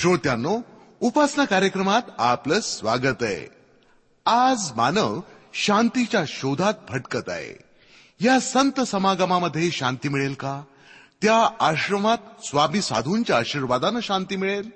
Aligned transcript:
श्रोत्यांनो 0.00 0.60
उपासना 1.00 1.44
कार्यक्रमात 1.44 2.02
आपलं 2.18 2.60
स्वागत 2.60 3.22
आहे. 3.22 3.48
आज 4.26 4.72
मानव 4.76 5.20
शांतीच्या 5.54 6.24
शोधात 6.26 6.74
भटकत 6.88 7.28
आहे. 7.28 7.58
या 8.20 8.40
संत 8.40 8.80
समागमामध्ये 8.80 9.70
शांती 9.70 10.08
मिळेल 10.08 10.34
का? 10.34 10.62
त्या 11.22 11.48
आश्रमात 11.60 12.18
स्वामी 12.44 12.82
साधूंच्या 12.82 13.36
आशीर्वादानं 13.36 14.00
शांती 14.00 14.36
मिळेल? 14.36 14.70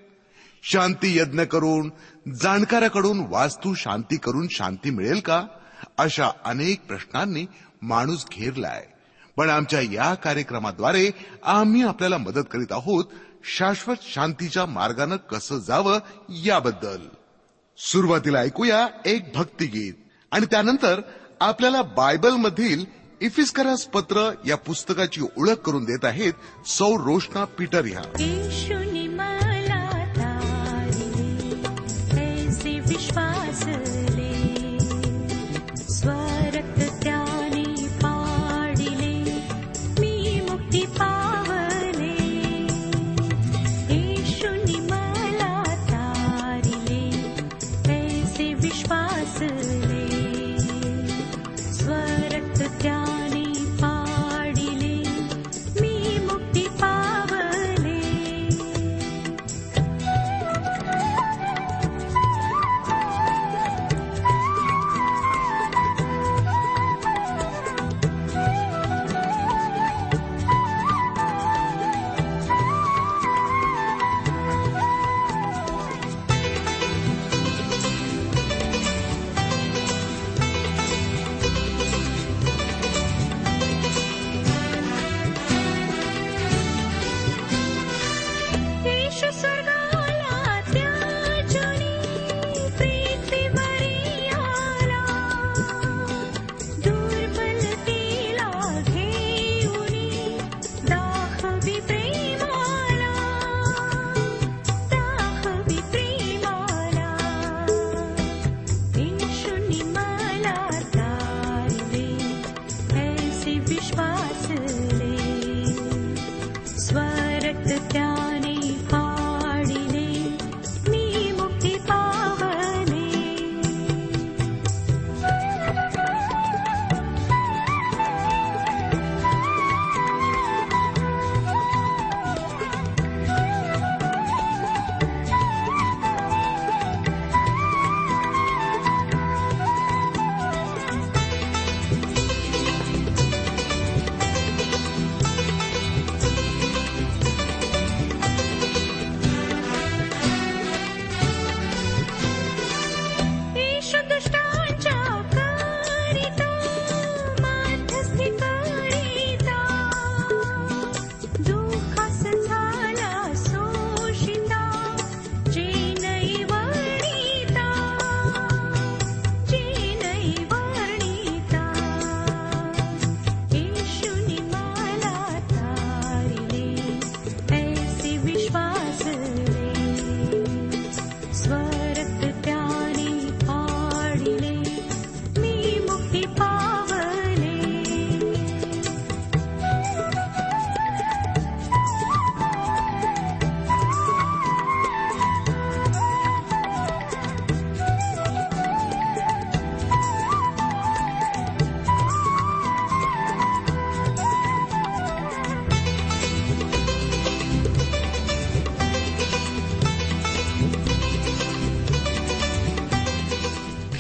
शांती 0.63 1.19
यज्ञ 1.19 1.43
करून 1.43 1.91
जाणकाराकडून 2.35 3.21
वास्तू 3.29 3.75
शांती 3.75 4.17
करून 4.17 4.47
शांती 4.51 4.91
मिळेल 4.91 5.21
का? 5.21 5.45
अशा 5.99 6.29
अनेक 6.45 6.87
प्रश्नांनी 6.87 7.47
माणूस 7.83 8.25
घेरलाय. 8.33 8.87
पण 9.37 9.51
आमच्या 9.51 9.81
या 9.81 10.15
कार्यक्रमाद्वारे 10.15 11.11
आम्ही 11.45 11.83
आपल्याला 11.83 12.19
मदत 12.19 12.47
करीत 12.53 12.73
आहोत 12.73 13.05
शाश्वत 13.45 13.97
शांतीच्या 14.03 14.67
मार्गानं 14.67 15.17
कसं 15.17 15.59
जावं 15.59 15.99
याबद्दल. 16.29 16.99
सुरुवातीला 17.79 18.39
ऐकूया 18.39 18.89
एक 19.07 19.33
भक्तिगीत 19.35 19.95
आणि 20.33 20.47
त्यानंतर 20.47 21.01
आपल्याला 21.41 21.83
बायबलमधील 21.83 22.85
इफिस्करास 23.21 23.87
पत्र 23.87 24.31
या 24.47 24.57
पुस्तकाची 24.57 25.21
ओळख 25.37 25.59
करून 25.67 25.85
देत 25.85 26.05
आहेत 26.05 26.33
सौ 26.67 26.95
रोशना 26.95 27.45
पीटर 27.45 27.85
ह्या 27.85 28.03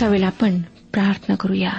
यावेळेला 0.04 0.26
आपण. 0.26 0.60
प्रार्थना 0.92 1.34
करूया. 1.34 1.72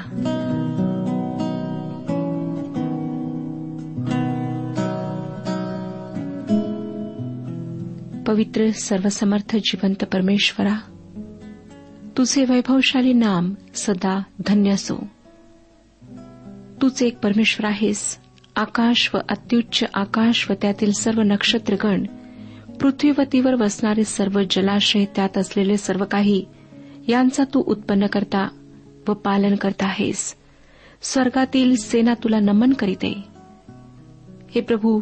पवित्र 8.27 8.69
सर्वसमर्थ 8.69 9.55
जिवंत 9.55 10.03
परमेश्वरा 10.03 10.75
तुझे 12.17 12.45
वैभवशाली 12.49 13.13
नाम 13.13 13.53
सदा 13.75 14.23
धन्य 14.47 14.69
असो. 14.69 15.07
तूच 16.81 17.03
एक 17.03 17.17
परमेश्वर 17.17 17.69
आहेस. 17.69 18.17
आकाश 18.55 19.11
व 19.13 19.17
अत्युच्च 19.29 19.87
आकाश 19.93 20.51
व 20.51 20.53
त्यातील 20.61 20.91
सर्व 20.91 21.21
नक्षत्रगण 21.21 22.03
पृथ्वीवतीवर 22.79 23.55
वसणारे 23.55 24.03
सर्व 24.03 24.41
जलाशय 24.51 25.05
त्यात 25.15 25.37
असलेले 25.37 25.77
सर्व 25.77 26.05
काही 26.05 26.45
यांचा 27.07 27.43
तू 27.53 27.63
उत्पन्न 27.65 28.05
करता 28.05 28.47
व 29.07 29.13
पालन 29.13 29.55
करता 29.55 29.85
आहेस. 29.85 30.35
स्वर्गातील 31.01 31.75
सेना 31.75 32.13
तुला 32.13 32.39
नमन 32.39 32.73
करीते. 32.73 33.23
हे 34.55 34.61
प्रभू 34.61 35.01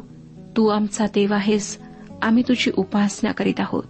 तू 0.58 0.68
आमचा 0.68 1.06
देव 1.06 1.34
आहेस. 1.34 1.80
आम्ही 2.22 2.44
तुझी 2.48 2.72
उपासना 2.78 3.32
करीत 3.32 3.60
आहोत. 3.60 3.84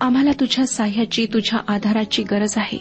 आम्हाला 0.00 0.30
तुझ्या 0.40 0.66
साह्याची 0.66 1.26
तुझ्या 1.32 1.60
आधाराची 1.68 2.22
गरज 2.22 2.54
आहे. 2.56 2.78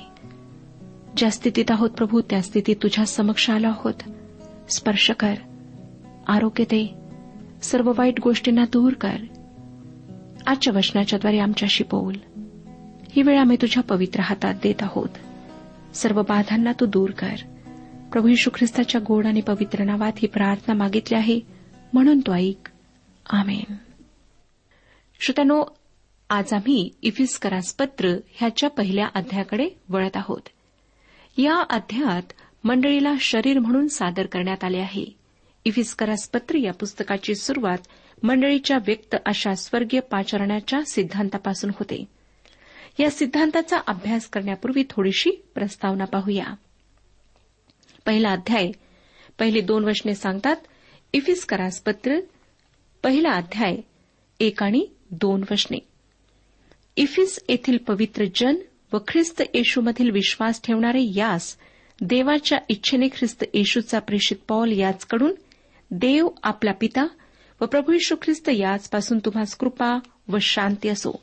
ज्या 1.18 1.32
स्थितीत 1.32 1.66
आहोत 1.70 1.90
प्रभू 1.90 2.22
त्या 2.22 2.42
स्थितीत 2.42 2.76
तुझ्या 2.84 3.06
समक्ष 3.06 3.50
आलो 3.50 3.68
आहोत. 3.68 3.94
स्पर्श 4.70 5.12
कर. 5.12 5.34
आरोग्य 6.28 6.64
दे. 6.64 6.96
सर्व 7.62 7.92
वाईट 7.98 8.20
गोष्टींना 8.20 8.64
दूर 8.74 8.94
कर. 8.94 9.16
आजच्या 10.48 10.74
वचनाच्याद्वारे 10.78 11.40
आमच्याशी 11.40 11.84
बोल. 11.84 12.16
ही 13.16 13.22
वेळ 13.22 13.40
आम्ही 13.40 13.58
तुझ्या 13.62 13.84
पवित्र 13.84 14.20
हातात 14.20 14.54
देत 14.64 14.84
आहोत. 14.84 15.10
सर्व 15.96 16.22
बाधांना 16.22 16.72
तू 16.80 16.86
दूर 16.86 17.12
कर. 17.12 17.36
प्रभू 18.12 18.28
यशू 18.28 18.50
ख्रिस्ताच्या 18.54 19.02
गोड 19.08 19.26
आणि 19.26 19.42
पवित्र 19.42 19.84
नावात 19.84 20.12
ही 20.18 20.28
प्रार्थना 20.28 20.74
मागितली 20.74 21.18
आहे 21.18 21.40
म्हणून 21.94 22.20
तो 22.20 22.34
ऐक. 22.34 22.70
आमेन. 23.30 23.74
श्रोत्यानो 25.20 25.64
आज 26.30 26.54
आम्ही 26.54 26.90
इफिस्करास 27.02 27.74
पत्र 27.74 28.10
ह्याच्या 28.10 28.70
पहिल्या 28.70 29.08
अध्यायाकडे 29.16 29.70
वळत 29.90 30.18
आहोत. 30.18 30.42
या 31.38 31.64
अध्यायात 31.70 32.34
मंडळीला 32.64 33.14
शरीर 33.20 33.60
म्हणून 33.60 33.88
सादर 33.88 34.26
करण्यात 34.26 34.64
आले 34.64 34.80
आहे. 34.80 35.06
इफिस्करास 35.66 36.30
पत्र 36.30 36.56
या 36.56 36.74
पुस्तकाची 36.74 37.36
सुरुवात 37.36 37.78
मंडळीच्या 38.24 38.78
व्यक्त 38.78 39.16
अशा 39.26 39.56
स्वर्गीय 39.56 40.00
पाचरणाच्या 40.00 40.82
सिद्धांतापासून 40.86 41.70
होते. 41.70 42.06
या 43.00 43.10
सिद्धांताचा 43.10 43.78
अभ्यास 43.88 44.30
करण्यापूर्वी 44.30 44.84
थोडीशी 44.90 45.30
प्रस्तावना 45.56 46.06
पाहूया. 46.06 46.54
पहिला 48.06 48.30
अध्याय 48.30 48.72
पहिली 49.40 49.62
दोन 49.62 49.84
वचने 49.84 50.16
सांगतात 50.16 50.56
इफिस 51.14 51.46
पत्र 51.86 52.20
पहिला 53.04 53.30
अध्याय 53.30 53.78
एक 54.40 54.64
आणि 54.64 54.88
दोन 55.12 55.44
वचने. 55.52 55.78
इफिस 56.98 57.40
येथील 57.50 57.78
पवित्र 57.78 58.26
जन 58.36 58.56
व 58.94 58.98
ख्रिस्त 59.08 59.44
येशूमधील 59.54 60.10
विश्वास 60.10 60.62
ठेवणारे 60.64 61.12
यास 61.16 61.58
देवाच्या 62.02 62.58
इच्छेने 62.70 63.08
ख्रिस्त 63.08 63.44
येशूचा 63.54 64.00
प्रेषित 64.00 64.38
पॉल 64.48 64.72
याचकडून 64.72 65.36
देव 65.92 66.28
आपला 66.44 66.72
पिता 66.72 67.08
व 67.62 67.66
प्रभू 67.66 67.94
यशू 67.94 68.16
ख्रिस्त 68.22 68.50
याचपासून 68.50 69.20
तुम्हास 69.20 69.56
कृपा 69.56 70.00
व 70.28 70.38
शांती 70.42 70.90
असो. 70.90 71.22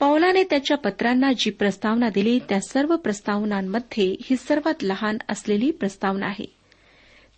पौलाने 0.00 0.44
त्याच्या 0.44 0.76
पत्रांना 0.76 1.32
जी 1.32 1.50
प्रस्तावना 1.50 2.08
दिली 2.08 2.38
त्या 2.48 2.60
सर्व 2.60 2.96
प्रस्तावनांमध्ये 2.96 4.16
ही 4.24 4.36
सर्वात 4.36 4.74
लहान 4.82 5.18
असलेली 5.28 5.70
प्रस्तावना 5.70 6.26
आहे. 6.26 6.44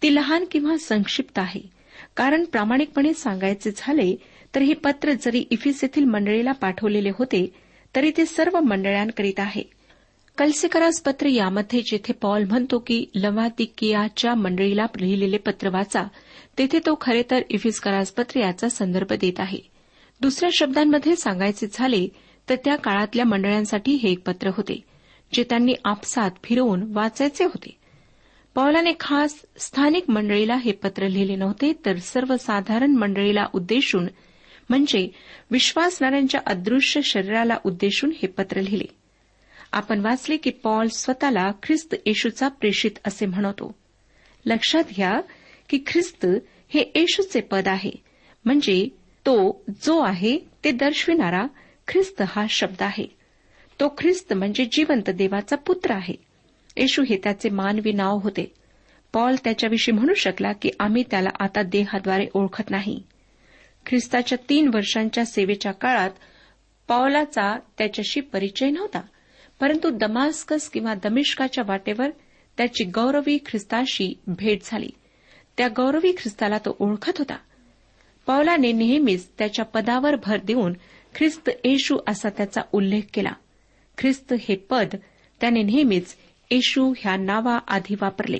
ती 0.02 0.14
लहान 0.14 0.44
किंवा 0.50 0.76
संक्षिप्त 0.76 1.38
आहे. 1.38 1.60
कारण 2.16 2.44
प्रामाणिकपणे 2.44 3.14
सांगायचे 3.14 3.70
झाले 3.76 4.16
तर 4.54 4.62
हे 4.62 4.74
पत्र 4.74 5.12
जरी 5.12 5.44
इफिस 5.50 5.84
येथील 5.84 6.04
मंडळीला 6.04 6.52
पाठवलेले 6.52 7.10
होते 7.14 7.52
तरी 7.96 8.10
ते 8.16 8.26
सर्व 8.26 8.60
मंडळांकरीत 8.60 9.40
आहे. 9.40 9.62
कल्सेकरास 10.38 11.00
पत्र 11.00 11.26
यामध्ये 11.26 11.80
जेथे 11.80 12.12
पॉल 12.12 12.44
म्हणतो 12.44 12.78
की 12.78 13.04
लवादिकियाच्या 13.14 14.34
मंडळीला 14.34 14.86
लिहिलेले 15.00 15.36
पत्र 15.36 15.68
वाचा 15.68 16.02
तेथे 16.58 16.78
तो 16.78 16.98
खरे 17.00 17.22
तर 17.30 17.40
इफिस्करास 17.50 18.12
पत्र 18.12 18.40
याचा 18.40 18.68
संदर्भ 18.68 19.12
देत 19.12 19.40
आहे. 19.40 19.58
दुसऱ्या 20.20 20.50
शब्दांमध्ये 20.52 21.16
सांगायचे 21.16 21.66
झाले 21.72 22.08
तर 22.50 22.56
त्या 22.64 22.76
काळातल्या 22.76 23.24
मंडळांसाठी 23.24 23.92
हे 23.92 24.10
एक 24.10 24.20
पत्र 24.26 24.48
होते 24.48 24.84
जे 25.32 25.44
त्यांनी 25.44 25.74
आपसात 25.84 26.30
फिरवून 26.44 26.82
वाचायचे 26.92 27.44
होते. 27.44 27.76
पौलाने 28.54 28.90
खास 29.00 29.42
स्थानिक 29.58 30.10
मंडळीला 30.10 30.56
हे 30.56 30.72
पत्र 30.72 31.08
लिहिले 31.08 31.36
नव्हते 31.36 31.72
तर 31.86 31.96
सर्वसाधारण 31.96 32.90
मंडळीला 32.90 33.46
उद्देशून 33.54 34.08
म्हणजे 34.68 35.08
विश्वासणाऱ्यांच्या 35.50 36.40
अदृश्य 36.46 37.00
शरीराला 37.02 37.56
उद्देशून 37.64 38.10
हे 38.10 38.26
पत्र 38.26 38.60
लिहिले. 38.60 38.84
आपण 39.72 40.00
वाचले 40.00 40.36
की 40.36 40.50
पॉल 40.50 40.86
स्वतःला 40.86 41.50
ख्रिस्त 41.62 41.94
येशूचा 42.06 42.48
प्रेषित 42.48 42.98
असे 43.06 43.26
म्हणतो. 43.26 43.74
लक्षात 44.46 44.84
घ्या 44.96 45.20
की 45.68 45.78
ख्रिस्त 45.86 46.26
हे 46.68 46.92
येशूचे 46.94 47.40
पद 47.40 47.68
आहे 47.68 47.92
म्हणजे 48.44 48.88
तो 49.26 49.64
जो 49.84 49.98
आहे 49.98 50.38
ते 50.64 50.70
दर्शविणारा 50.70 51.46
ख्रिस्त 51.90 52.22
हा 52.28 52.46
शब्द 52.50 52.82
आहे. 52.82 53.06
तो 53.80 53.94
ख्रिस्त 53.98 54.32
म्हणजे 54.32 54.64
जिवंत 54.72 55.10
देवाचा 55.10 55.56
पुत्र 55.56 55.94
आहे. 55.94 56.14
येशू 56.76 57.02
हे 57.02 57.16
त्याचे 57.16 57.48
मानवी 57.48 57.92
नाव 57.92 58.18
होते. 58.18 58.54
पॉल 59.12 59.36
त्याच्याविषयी 59.44 59.94
म्हणू 59.94 60.14
शकला 60.14 60.52
की 60.52 60.70
आम्ही 60.80 61.04
त्याला 61.10 61.28
आता 61.40 61.62
देहाद्वारे 61.62 62.26
ओळखत 62.34 62.70
नाही. 62.70 63.02
ख्रिस्ताच्या 63.86 64.38
तीन 64.48 64.70
वर्षांच्या 64.74 65.24
सेवेच्या 65.24 65.72
काळात 65.72 66.10
पॉलाचा 66.88 67.58
त्याच्याशी 67.78 68.20
परिचय 68.20 68.70
नव्हता. 68.70 69.00
परंतु 69.60 69.90
दमास्कस 69.90 70.68
किंवा 70.68 70.94
दमिष्काच्या 70.94 71.64
वाटेवर 71.66 72.10
त्याची 72.56 72.84
गौरवी 72.84 73.38
ख्रिस्ताशी 73.46 74.18
भेट 74.26 74.60
झाली. 74.64 74.90
त्या 75.56 75.68
गौरवी 75.68 76.12
ख्रिस्ताला 76.12 76.58
तो 76.58 76.76
ओळखत 76.78 77.18
होता. 77.18 77.36
पौलाने 78.26 78.72
नेहमीच 78.72 79.28
त्याच्या 79.38 79.64
पदावर 79.64 80.16
भर 80.16 80.38
देऊन 80.44 80.72
ख्रिस्त 81.14 81.50
येशू 81.64 81.98
असा 82.06 82.28
त्याचा 82.28 82.60
उल्लेख 82.72 83.02
केला. 83.14 83.32
ख्रिस्त 83.98 84.34
हे 84.40 84.56
पद 84.56 84.88
त्याने 85.40 85.62
नेहमीच 85.62 86.16
येशू 86.50 86.94
ह्या 86.98 87.16
नावाआधी 87.16 87.94
वापरले. 88.00 88.38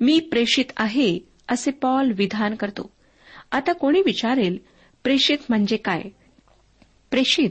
मी 0.00 0.20
प्रेषित 0.20 0.64
आहे 0.76 1.18
असे 1.48 1.70
पॉल 1.70 2.12
विधान 2.16 2.54
करतो. 2.54 2.92
आता 3.52 3.72
कोणी 3.72 4.02
विचारेल 4.06 4.58
प्रेषित 5.04 5.38
म्हणजे 5.48 5.76
काय? 5.76 6.02
प्रेषित 7.10 7.50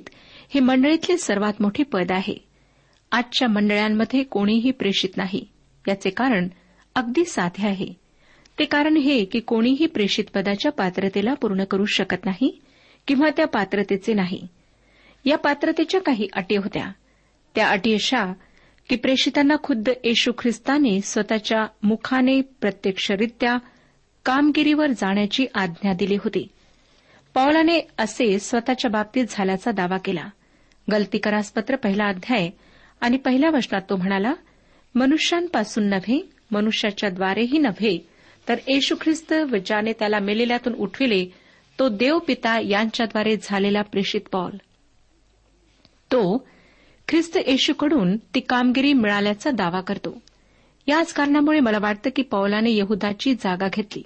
हे 0.53 0.59
मंडळीतले 0.59 1.17
सर्वात 1.17 1.53
मोठे 1.59 1.83
पद 1.83 2.11
आहे. 2.11 2.35
आजच्या 3.11 3.47
मंडळांमध्ये 3.47 4.23
कोणीही 4.23 4.71
प्रेषित 4.71 5.17
नाही. 5.17 5.47
याचे 5.87 6.09
कारण 6.09 6.47
अगदी 6.95 7.25
साधे 7.25 7.67
आहे. 7.67 7.87
ते 8.59 8.65
कारण 8.65 8.97
हे 8.97 9.25
की 9.25 9.39
कोणीही 9.39 9.85
प्रेषित 9.85 10.25
पदाच्या 10.33 10.71
पात्रतेला 10.71 11.33
पूर्ण 11.33 11.63
करू 11.63 11.85
शकत 11.85 12.25
नाही 12.25 12.61
किंवा 13.07 13.29
त्या 13.37 13.47
पात्रतेचे 13.47 14.13
नाही. 14.13 14.47
या 15.25 15.37
पात्रतेच्या 15.37 16.01
काही 16.01 16.27
अटी 16.33 16.55
होत्या. 16.55 16.91
त्या 17.55 17.69
अटी 17.69 17.93
अशा 17.93 18.33
की 18.89 18.95
प्रेषितांना 18.95 19.55
खुद्द 19.63 19.89
येशू 20.03 20.31
ख्रिस्ताने 20.37 21.01
स्वतःच्या 21.01 21.65
मुखाने 21.83 22.41
प्रत्यक्षरित्या 22.41 23.57
कामगिरीवर 24.25 24.87
जाण्याची 24.87 25.45
आज्ञा 25.55 25.93
दिली 25.93 26.15
होती. 26.15 26.47
पौलाने 27.33 27.87
असे 27.97 28.39
स्वतःच्या 28.39 28.91
बाबतीत 28.91 29.25
झाल्याचा 29.29 29.71
दावा 29.71 29.97
केला. 29.97 30.29
गलतीकरासपत्र 30.91 31.75
पहिला 31.75 32.05
अध्याय 32.05 32.49
आणि 33.01 33.17
पहिल्या 33.17 33.49
वचनात 33.49 33.81
तो 33.89 33.95
म्हणाला 33.95 34.33
मनुष्यांपासून 34.95 35.83
नव्हे 35.83 36.29
मनुष्याच्या 36.51 37.09
द्वारेही 37.09 37.57
नव्हे 37.57 38.07
तर 38.49 38.55
येशू 38.67 38.95
ख्रिस्त 39.01 39.33
व 39.33 39.55
ज्याने 39.65 39.93
त्याला 39.93 40.19
मेलेल्यातून 40.19 40.73
उठविले 40.73 41.33
तो 41.81 41.89
देवपिता 41.89 42.59
यांच्याद्वारे 42.59 43.37
झालेला 43.43 43.81
प्रेषित 43.81 44.21
पॉल. 44.31 44.57
तो 46.11 46.47
ख्रिस्त 47.07 47.37
येशूकडून 47.47 48.17
ती 48.17 48.39
कामगिरी 48.39 48.93
मिळाल्याचा 48.93 49.51
दावा 49.51 49.81
करतो. 49.81 50.21
याच 50.87 51.13
कारणामुळे 51.13 51.59
मला 51.59 51.77
वाटतं 51.81 52.09
की 52.15 52.21
पौलाने 52.21 52.71
यहुदाची 52.71 53.33
जागा 53.33 53.67
घेतली. 53.73 54.03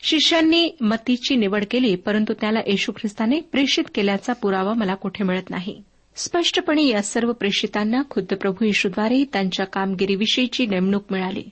शिष्यांनी 0.00 0.76
मतीची 0.80 1.36
निवड 1.36 1.64
केली 1.70 1.96
परंतु 1.96 2.32
त्याला 2.32 2.60
येशू 2.66 2.92
ख्रिस्ताने 2.92 3.40
प्रेषित 3.40 3.84
केल्याचा 3.94 4.32
पुरावा 4.32 4.74
मला 4.74 4.94
कुठे 4.94 5.24
मिळत 5.24 5.50
नाही. 5.50 5.82
स्पष्टपणे 6.16 6.86
या 6.86 7.02
सर्व 7.02 7.32
प्रेषितांना 7.32 8.02
खुद्द 8.10 8.34
प्रभू 8.34 8.64
येशूद्वारे 8.64 9.24
त्यांच्या 9.32 9.66
कामगिरीविषयीची 9.66 10.66
नेमणूक 10.66 11.04
मिळाली. 11.10 11.44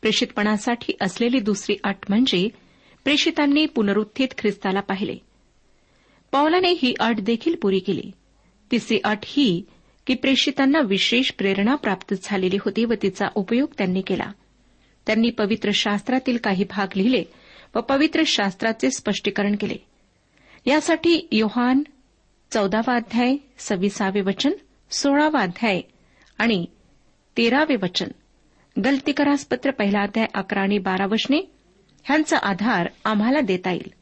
प्रेषितपणासाठी 0.00 0.92
असलेली 1.00 1.40
दुसरी 1.40 1.76
अट 1.84 1.96
म्हणजे 2.08 2.48
प्रेषितांनी 3.06 3.66
पुनरुत्थित 3.66 4.28
ख्रिस्ताला 4.38 4.80
पाहिले. 4.80 5.16
पौलाने 6.32 6.70
ही 6.70 6.94
अट 7.00 7.20
देखील 7.20 7.54
पुरी 7.54 7.78
केली. 7.78 8.10
तिसरी 8.70 9.00
अट 9.04 9.18
ही 9.24 9.62
की 10.06 10.14
प्रेषितांना 10.14 10.80
विशेष 10.80 11.32
प्रेरणा 11.32 11.74
प्राप्त 11.74 12.14
झालेली 12.22 12.56
होती 12.64 12.84
व 12.84 12.92
तिचा 13.02 13.26
उपयोग 13.34 13.68
त्यांनी 13.78 14.00
केला. 14.00 14.32
त्यांनी 15.06 15.30
पवित्र 15.30 15.70
शास्त्रातील 15.74 16.36
काही 16.36 16.64
भाग 16.64 16.86
लिहिले 16.96 17.24
व 17.74 17.80
पवित्र 17.80 18.22
शास्त्राचे 18.26 18.90
स्पष्टीकरण 18.90 19.56
केले. 19.60 19.76
यासाठी 20.66 21.28
योहान 21.32 21.82
चौदावा 22.50 22.94
अध्याय 22.94 23.36
सव्वीसावे 23.58 24.20
वचन 24.20 24.52
सोळावा 24.90 25.40
अध्याय 25.40 25.80
आणि 26.38 26.66
तेरावे 27.36 27.76
वचन. 27.82 28.08
गलतीकरासपत्र 28.84 29.70
पहिला 29.70 30.00
अध्याय 30.00 30.26
अकरा 30.34 30.60
आणि 30.60 30.78
बारा 30.78 31.06
वचने 31.06 31.55
ह्यांचा 32.06 32.36
आधार 32.42 32.88
आम्हाला 33.04 33.40
देता 33.40 33.70
येईल. 33.70 33.92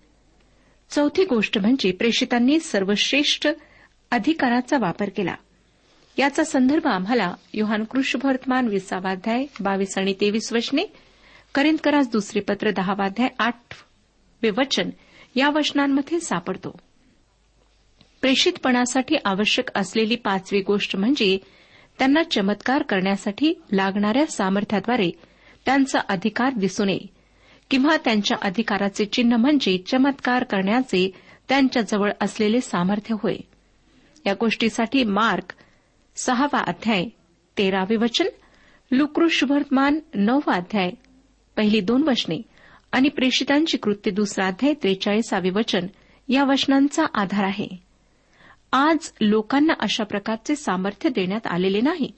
चौथी 0.91 1.25
गोष्ट 1.25 1.59
म्हणजे 1.59 1.93
प्रेषितांनी 1.93 2.61
सर्वश्रेष्ठ 2.61 3.49
अधिकाराचा 4.11 4.79
वापर 4.79 5.09
केला. 5.09 5.35
याचा 6.19 6.45
संदर्भ 6.45 6.87
आम्हाला 6.87 7.35
योहान 7.55 7.85
कृष्णभर्तमान 7.85 8.69
विसावाध्याय 8.69 9.47
बावीस 9.61 9.99
आणि 9.99 10.15
तेवीस 10.21 10.53
वचने 10.53 10.83
करिंदकरास 11.55 12.11
दुसरे 12.11 12.41
पत्र 12.41 12.71
दहावाध्याय 12.71 13.29
आठवे 13.39 14.51
वचन 14.51 14.91
या 15.35 15.51
वचनांमध्ये 15.51 16.21
सापडतो. 16.21 16.79
प्रेषितपणासाठी 18.21 19.17
आवश्यक 19.25 19.79
असलेली 19.79 20.17
पाचवी 20.17 20.61
गोष्ट 20.61 20.97
म्हणजे 20.97 21.39
त्यांना 21.99 22.23
चमत्कार 22.23 22.83
करण्यासाठी 22.83 23.55
लागणाऱ्या 23.73 24.27
सामर्थ्याद्वारे 24.27 25.11
त्यांचा 25.67 26.01
अधिकार 26.09 26.53
दिसून 26.53 26.89
येईल. 26.89 27.14
किंवा 27.71 27.97
त्यांच्या 27.97 28.37
अधिकाराचे 28.43 29.05
चिन्ह 29.05 29.37
म्हणजे 29.37 29.79
चमत्कार 29.79 30.45
करण्याचे 30.45 31.11
त्यांच्याजवळ 31.49 32.11
असलेले 32.21 32.61
सामर्थ्य 32.61 33.17
होय. 33.23 33.37
या 34.27 34.35
गोष्टीसाठी 34.35 35.05
मार्क 35.05 35.55
सहावा 36.17 36.59
अध्याय 36.59 37.05
तेरावे 37.59 37.97
वचन 37.97 38.27
लुकृष्वर्तमान 38.93 39.99
नववा 40.15 40.55
अध्याय 40.55 40.91
पहिली 41.57 41.81
दोन 41.81 42.03
वचने 42.03 42.43
आणि 42.93 43.09
प्रेषितांची 43.09 43.77
कृत्य 43.77 44.11
दुसरा 44.11 44.47
अध्याय 44.47 44.75
त्रेचाळीसावे 44.75 45.51
वचन 45.51 45.87
या 46.29 46.45
वचनांचा 46.45 47.05
आधार 47.15 47.45
आहे. 47.45 47.83
आज 48.73 49.13
लोकांना 49.21 49.73
अशा 49.81 50.05
प्रकारचे 50.05 50.57
सामर्थ्य 50.57 51.11
देण्यात 51.11 51.47
आलेले 51.47 51.81
नाही 51.81 52.13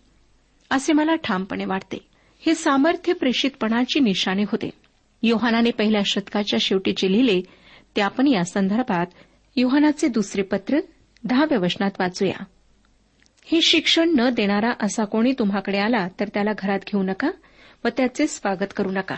असे 0.71 0.93
मला 0.93 1.15
ठामपणे 1.15 1.65
वाटते. 1.65 2.07
हे 2.47 2.55
सामर्थ्य 2.55 3.13
प्रेषितपणाची 3.13 4.01
निशाणे 4.01 4.43
होते. 4.43 4.71
योहानाने 5.23 5.71
पहिल्या 5.71 6.01
शतकाच्या 6.07 6.59
शेवटी 6.63 6.93
जे 6.97 7.13
लिहिले 7.13 7.41
ते 7.97 8.01
आपण 8.01 8.27
या 8.27 8.45
संदर्भात 8.45 9.07
योहानाचे 9.57 10.09
दुसरे 10.09 10.43
पत्र 10.43 10.79
दहाव्या 11.25 11.59
वचनात 11.59 11.91
वाचूया. 11.99 12.45
हे 13.45 13.63
शिक्षण 13.63 14.15
न 14.19 14.29
देणारा 14.31 14.73
असा 14.81 15.05
कोणी 15.05 15.33
तुम्हाकडे 15.33 15.79
आला 15.79 16.09
तर 16.21 16.29
त्याला 16.35 16.51
घरात 16.59 16.79
घेऊ 16.87 17.03
नका 17.03 17.31
व 17.85 17.89
त्याचे 17.89 18.27
स्वागत 18.27 18.73
करू 18.77 18.91
नका. 18.91 19.17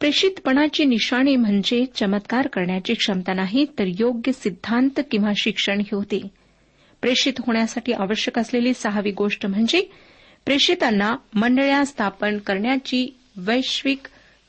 प्रेषितपणाची 0.00 0.84
निशाणी 0.84 1.36
म्हणजे 1.36 1.84
चमत्कार 1.94 2.46
करण्याची 2.46 2.94
क्षमता 2.94 3.32
नाही 3.32 3.64
तर 3.78 3.84
योग्य 3.86 4.32
सिद्धांत 4.32 5.00
किंवा 5.10 5.30
शिक्षण 5.36 5.80
ही 5.80 5.88
होते. 5.92 6.30
प्रेषित 7.02 7.32
होण्यासाठी 7.38 7.92
आवश्यक 7.92 8.38
असलेली 8.38 8.74
सहावी 8.74 9.10
गोष्ट 9.10 9.46
म्हणजे 9.46 9.90
प्रेषितांना 10.44 11.16
मंडळ्या 11.34 11.84
स्थापन 11.84 12.38
करण्याची 12.38 13.18
वैश्विक 13.36 14.00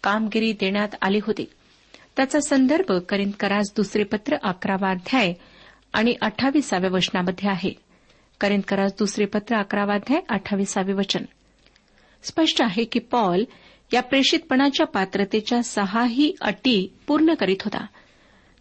कामगिरी 0.03 0.53
देण्यात 0.53 0.89
आली 1.01 1.19
होती. 1.23 1.45
त्याचा 2.15 2.39
संदर्भ 2.39 2.91
करिंदकरास 2.91 3.73
दुसरे 3.75 4.03
पत्र 4.03 4.37
अकरावा 4.43 4.89
अध्याय 4.91 5.33
आणि 5.93 6.15
अठ्ठावीसाव्या 6.21 6.89
वचनामध्ये 6.93 7.49
आहे. 7.49 7.73
करिंदकरास 8.41 8.93
दुसरे 8.99 9.25
पत्र 9.25 9.55
अकरावा 9.55 9.93
अध्याय 9.93 10.21
अठ्ठावीसावे 10.29 10.93
वचन. 10.93 11.23
स्पष्ट 12.23 12.61
आहे 12.61 12.83
की 12.83 12.99
पॉल 12.99 13.43
या 13.93 14.01
प्रेषितपणाच्या 14.01 14.85
पात्रतेच्या 14.85 15.63
सहाही 15.63 16.33
अटी 16.41 16.93
पूर्ण 17.07 17.33
करीत 17.33 17.57
होता. 17.61 17.85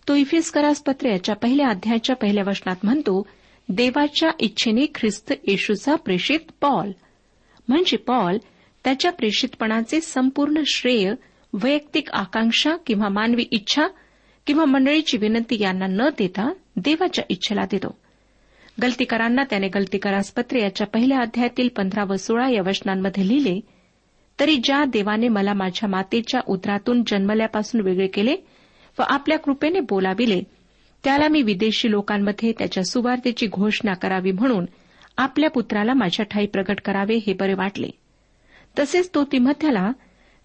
तो 0.08 0.14
इफिसकरास 0.14 0.82
पत्र 0.82 1.08
याच्या 1.08 1.34
पहिल्या 1.34 1.68
अध्यायाच्या 1.68 2.16
पहिल्या 2.16 2.44
वचनात 2.46 2.76
म्हणतो 2.82 3.26
देवाच्या 3.68 4.30
इच्छेने 4.40 4.86
ख्रिस्त 4.94 5.32
येशूचा 5.48 5.94
प्रेषित 5.94 6.40
पॉल. 6.60 6.90
म्हणजे 7.68 7.96
पॉल 7.96 8.38
त्याच्या 8.86 9.10
प्रेषितपणाचे 9.12 10.00
संपूर्ण 10.00 10.62
श्रेय 10.66 11.12
वैयक्तिक 11.52 12.10
आकांक्षा 12.10 12.76
किंवा 12.86 13.08
मानवी 13.08 13.44
इच्छा 13.50 13.86
किंवा 14.46 14.64
मंडळीची 14.64 15.16
विनंती 15.18 15.56
यांना 15.60 15.86
न 15.86 16.08
देता 16.18 16.52
देवाच्या 16.76 17.24
इच्छेला 17.28 17.64
देतो. 17.70 17.98
गलतीकरांना 18.82 19.42
त्याने 19.50 19.68
गलतीकरास 19.68 20.30
पत्र 20.30 20.56
याच्या 20.56 20.86
पहिल्या 20.86 21.18
अध्यायातील 21.18 21.68
पंधरा 21.68 22.04
व 22.04 22.16
सोळा 22.16 22.48
या 22.48 22.62
वचनांमध्ये 22.66 23.28
लिहिले 23.28 23.60
तरी 24.40 24.56
ज्या 24.64 24.84
देवाने 24.84 25.28
मला 25.28 25.52
माझ्या 25.52 25.88
मातेच्या 25.88 26.40
उदरातून 26.46 27.02
जन्मल्यापासून 27.06 27.80
वेगळे 27.80 28.06
केले 28.06 28.36
व 28.98 29.02
आपल्या 29.02 29.38
कृपेने 29.38 29.80
बोलाविले 29.80 30.42
त्याला 31.04 31.28
मी 31.28 31.42
विदेशी 31.42 31.90
लोकांमध्ये 31.90 32.52
त्याच्या 32.58 32.84
सुवार्तेची 32.84 33.46
घोषणा 33.46 33.94
करावी 33.94 34.32
म्हणून 34.32 34.66
आपल्या 35.16 35.50
पुत्राला 35.50 35.94
माझ्या 35.94 36.26
ठाई 36.26 36.46
प्रगट 36.46 36.80
करावे 36.80 37.16
हे 37.26 37.32
बरे 37.32 37.54
वाटले. 37.54 37.88
तसेच 38.78 39.10
तो 39.14 39.24
तिमथ्याला 39.24 39.90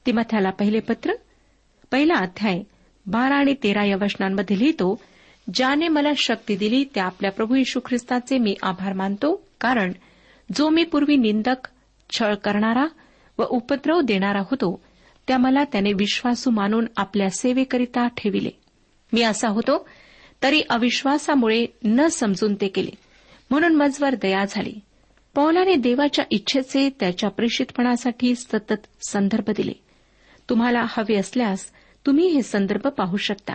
तिमथ्याला 0.06 0.50
पहिले 0.50 0.80
पत्र 0.80 1.14
पहिला 1.92 2.14
अध्याय 2.14 2.62
बारा 3.06 3.36
आणि 3.36 3.54
तेरा 3.64 3.86
या 3.86 3.96
वचनांमध्ये 3.96 4.60
लिहितो 4.60 5.02
ज्याने 5.54 5.88
मला 5.88 6.10
शक्ती 6.18 6.56
दिली 6.56 6.84
त्या 6.96 7.04
आपल्या 7.04 7.32
प्रभू 7.32 7.56
यशू 7.56 7.80
ख्रिस्ताचे 7.86 8.38
मी 8.38 8.56
आभार 8.64 8.94
मानतो 8.94 9.48
कारण 9.62 9.94
जो 10.56 10.70
मी 10.70 10.84
पूर्वी 10.84 11.16
निंदक 11.16 11.68
छळ 12.10 12.36
करणारा 12.36 12.86
व 13.38 13.44
उपद्रव 13.44 14.02
देणारा 14.02 14.40
होतो 14.40 14.82
त्या 15.28 15.38
मला 15.38 15.64
त्याने 15.64 15.94
विश्वासू 15.94 16.50
मानून 16.50 16.86
आपल्या 16.98 17.30
सेवेकरिता 17.30 18.08
ठेविले. 18.08 18.50
मी 19.14 19.22
असा 19.22 19.48
होतो 19.48 19.88
तरी 20.44 20.62
अविश्वासामुळे 20.70 21.66
न 21.84 22.08
समजून 22.08 22.56
ते 22.56 22.68
केले 22.68 22.92
म्हणून 23.50 23.76
मजवर 23.76 24.16
दया 24.16 24.46
झाली. 24.50 24.74
पौलाने 25.36 25.76
देवाच्या 25.76 26.26
इच्छेचे 26.32 26.90
त्याच्या 27.00 27.30
प्रेषितपणासाठी 27.30 28.36
सतत 28.36 29.08
संदर्भ 29.10 29.50
दिले. 29.50 29.72
तुम्हाला 30.50 30.86
हवे 30.90 31.16
असल्यास 31.16 31.72
तुम्ही 32.06 32.28
हे 32.28 32.42
संदर्भ 32.42 32.82
पाहू 32.82 33.18
शकता. 33.18 33.54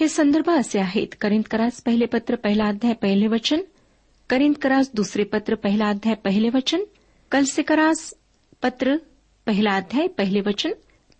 हे 0.00 0.08
संदर्भ 0.08 0.50
असे 0.50 0.80
आहेत. 0.80 1.06
करिंदकरास 1.20 1.82
पहिले 1.82 2.06
पत्र 2.06 2.34
पहिला 2.34 2.64
अध्याय 2.64 2.94
पहिले 2.94 3.26
वचन. 3.26 3.60
करिंदकरास 4.30 4.90
दुसरे 4.94 5.24
पत्र 5.24 5.54
पहिला 5.54 5.88
अध्याय 5.88 6.14
पहिले 6.14 6.48
वचन. 6.54 6.80
कलसेकरास 7.30 8.14
पत्र 8.62 8.96
पहिला 9.46 9.70
अध्याय 9.70 10.06
पहिले 10.06 10.40
वचन. 10.40 10.70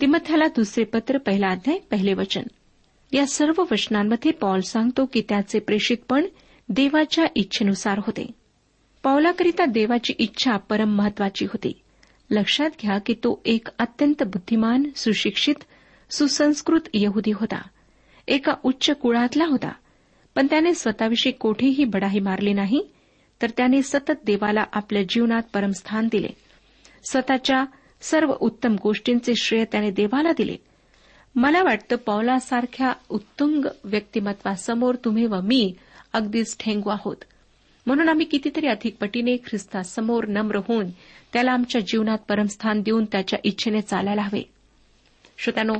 तिमथ्याला 0.00 0.44
दुसरे 0.44 0.84
पत्र 0.84 1.18
पहिला 1.18 1.48
अध्याय 1.48 1.78
पहिले 1.90 2.14
वचन. 2.14 2.42
या 3.12 3.26
सर्व 3.26 3.62
वचनांमध्ये 3.70 4.32
पॉल 4.32 4.60
सांगतो 4.60 5.06
की 5.06 5.22
त्याचे 5.28 5.58
प्रेषितपण 5.58 6.26
देवाच्या 6.68 7.24
इच्छेनुसार 7.36 7.98
होते. 7.98 8.37
पौलाकरिता 9.02 9.64
देवाची 9.64 10.14
इच्छा 10.18 10.56
परम 10.56 10.88
महत्वाची 10.88 11.44
होती. 11.44 11.80
लक्षात 12.30 12.70
घ्या 12.82 12.98
की 12.98 13.14
तो 13.14 13.42
एक 13.44 13.68
अत्यंत 13.78 14.22
बुद्धिमान 14.22 14.82
सुशिक्षित 14.96 15.54
सुसंस्कृत 16.10 16.80
यहुदी 16.94 17.30
होता. 17.30 17.68
एका 18.28 18.54
उच्च 18.62 18.90
कुळातला 18.90 19.44
होता. 19.44 19.72
पण 20.34 20.46
त्याने 20.46 20.74
स्वतःविषयी 20.74 21.32
कोठेही 21.32 21.84
बडाही 21.84 22.20
मारली 22.20 22.52
नाही 22.52 22.88
तर 23.42 23.50
त्याने 23.56 23.82
सतत 23.82 24.12
देवाला 24.26 24.64
आपल्या 24.72 25.02
जीवनात 25.08 25.42
परमस्थान 25.54 26.08
दिले. 26.12 26.28
स्वतःच्या 27.10 27.64
सर्व 28.00 28.32
उत्तम 28.40 28.76
गोष्टींचे 28.82 29.32
श्रेय 29.36 29.64
त्याने 29.64 29.90
देवाला 29.90 30.32
दिले. 30.32 30.56
मला 31.34 31.62
वाटतं 31.62 31.96
पावलासारख्या 31.96 32.92
उत्तुंग 33.08 33.64
व्यक्तिमत्वासमोर 33.84 34.94
तुम्ही 34.94 35.26
व 35.26 35.40
मी 35.40 35.74
अगदीच 36.12 36.56
ठेंगू 36.60 36.90
आहोत. 36.90 37.16
म्हणून 37.88 38.08
आम्ही 38.08 38.26
कितीतरी 38.26 38.66
अधिक 38.66 38.96
पटीने 39.00 39.36
ख्रिस्तासमोर 39.36 40.26
नम्र 40.26 40.56
होऊन 40.68 40.90
त्याला 41.32 41.52
आमच्या 41.52 41.80
जीवनात 41.80 42.18
परमस्थान 42.28 42.80
देऊन 42.80 43.04
त्याच्या 43.04 43.38
इच्छेने 43.44 43.80
चालायला 43.80 44.22
हवे. 44.22 44.42
श्रोत्यानो 45.38 45.72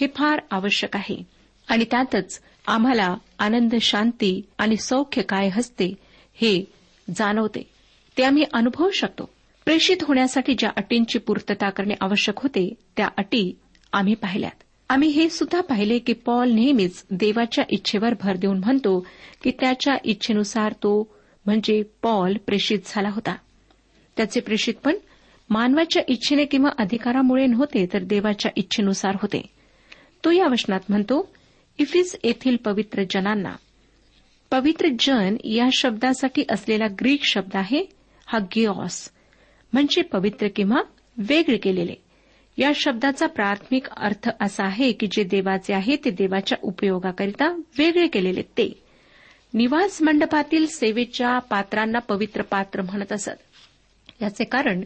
हे 0.00 0.06
फार 0.06 0.40
आवश्यक 0.50 0.96
आहे. 0.96 1.22
आणि 1.68 1.84
त्यातच 1.90 2.40
आम्हाला 2.66 3.14
आनंद 3.38 3.74
शांती 3.80 4.42
आणि 4.58 4.76
सौख्य 4.76 5.22
काय 5.22 5.48
हसते 5.48 5.94
हे 6.34 6.64
जाणवते. 7.16 7.70
ते 8.18 8.22
आम्ही 8.22 8.44
अनुभवू 8.52 8.90
शकतो. 8.90 9.30
प्रेषित 9.64 9.96
होण्यासाठी 10.02 10.54
ज्या 10.58 10.70
अटींची 10.76 11.18
पूर्तता 11.18 11.70
करणे 11.70 11.94
आवश्यक 12.00 12.40
होते 12.40 12.74
त्या 12.96 13.08
अटी 13.16 13.58
आम्ही 13.92 14.14
पाहिल्यात. 14.14 14.62
आम्ही 14.88 15.08
हे 15.08 15.28
सुद्धा 15.28 15.60
पाहिले 15.60 15.98
की 15.98 16.12
पॉल 16.12 16.50
नेहमीच 16.50 17.04
देवाच्या 17.10 17.64
इच्छेवर 17.68 18.14
भर 18.20 18.36
देऊन 18.36 18.58
म्हणतो 18.58 19.06
की 19.42 19.50
त्याच्या 19.50 19.96
इच्छेनुसार 20.04 20.72
तो 20.72 21.17
म्हणजे 21.48 21.82
पॉल 22.02 22.36
प्रेषित 22.46 22.78
झाला 22.86 23.08
होता. 23.08 23.34
त्याचे 24.16 24.40
प्रेषितपण 24.40 24.94
मानवाच्या 25.50 26.02
इच्छेने 26.08 26.44
किंवा 26.44 26.70
अधिकारामुळे 26.78 27.46
नव्हते 27.46 27.86
तर 27.92 27.98
देवाच्या 27.98 28.50
इच्छेनुसार 28.56 29.16
होते. 29.22 29.42
तो 30.24 30.30
या 30.30 30.46
वचनात 30.46 30.80
म्हणतो 30.88 31.32
इफिस 31.78 32.16
येथील 32.24 32.56
पवित्र 32.56 33.02
जनांना. 33.10 33.54
पवित्र 34.50 34.88
जन 35.00 35.36
या 35.44 35.68
शब्दासाठी 35.72 36.44
असलेला 36.50 36.86
ग्रीक 37.00 37.24
शब्द 37.24 37.56
आहे 37.56 37.84
हा 38.26 38.38
गिओस 38.38 39.10
म्हणजे 39.72 40.02
पवित्र 40.02 40.46
किंवा 40.56 40.82
वेगळे 41.18 41.56
केलेले. 41.56 41.94
या 42.58 42.72
शब्दाचा 42.74 43.26
प्राथमिक 43.26 43.88
अर्थ 43.88 44.30
असा 44.40 44.64
आहे 44.64 44.92
की 44.92 45.06
जे 45.06 45.24
देवाचे 45.24 45.74
आहे 45.74 45.96
ते 45.96 46.10
देवाच्या 46.10 46.58
उपयोगाकरिता 46.62 47.48
वेगळे 47.78 48.06
केलेले 48.06 48.42
ते 48.42 48.87
निवास 49.54 50.02
मंडपातील 50.02 50.66
सेवेच्या 50.66 51.38
पात्रांना 51.38 51.98
पवित्र 51.98 52.42
पात्र 52.42 52.82
म्हणत 52.82 53.12
असत. 53.12 53.30
याचे 54.22 54.44
कारण 54.44 54.80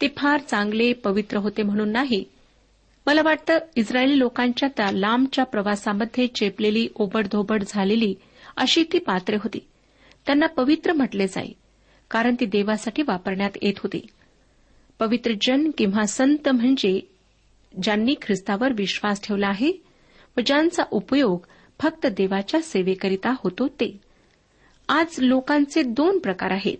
ते 0.00 0.08
फार 0.16 0.40
चांगले 0.40 0.92
पवित्र 0.92 1.36
होते 1.36 1.62
म्हणून 1.62 1.92
नाही. 1.92 2.24
मला 3.06 3.22
वाटतं 3.22 3.58
इस्रायली 3.76 4.18
लोकांच्या 4.18 4.68
त्या 4.76 4.90
लांबच्या 4.92 5.44
प्रवासामध्ये 5.44 6.26
चेपलेली 6.26 6.88
ओबडधोबड 6.94 7.64
झालेली 7.66 8.14
अशी 8.56 8.84
ती 8.92 8.98
पात्रे 8.98 9.36
होती. 9.36 9.58
त्यांना 10.26 10.46
पवित्र 10.46 10.92
म्हटले 10.92 11.26
जाई 11.26 11.52
कारण 12.10 12.34
ती 12.40 12.44
देवासाठी 12.44 13.02
वापरण्यात 13.02 13.50
येत 13.62 13.78
होती. 13.78 14.06
पवित्र 14.98 15.32
जन 15.42 15.70
किंवा 15.78 16.06
संत 16.06 16.48
म्हणजे 16.48 17.00
ज्यांनी 17.82 18.14
ख्रिस्तावर 18.22 18.72
विश्वास 18.72 19.22
ठेवला 19.22 19.48
आहे 19.48 19.72
व 20.36 20.40
ज्यांचा 20.46 20.82
उपयोग 20.90 21.46
फक्त 21.80 22.06
देवाच्या 22.06 22.60
सेवेकरिता 22.62 23.34
होतो 23.38 23.68
ते. 23.68 24.00
आज 24.88 25.06
लोकांचे 25.18 25.82
दोन 25.82 26.18
प्रकार 26.18 26.50
आहेत. 26.50 26.76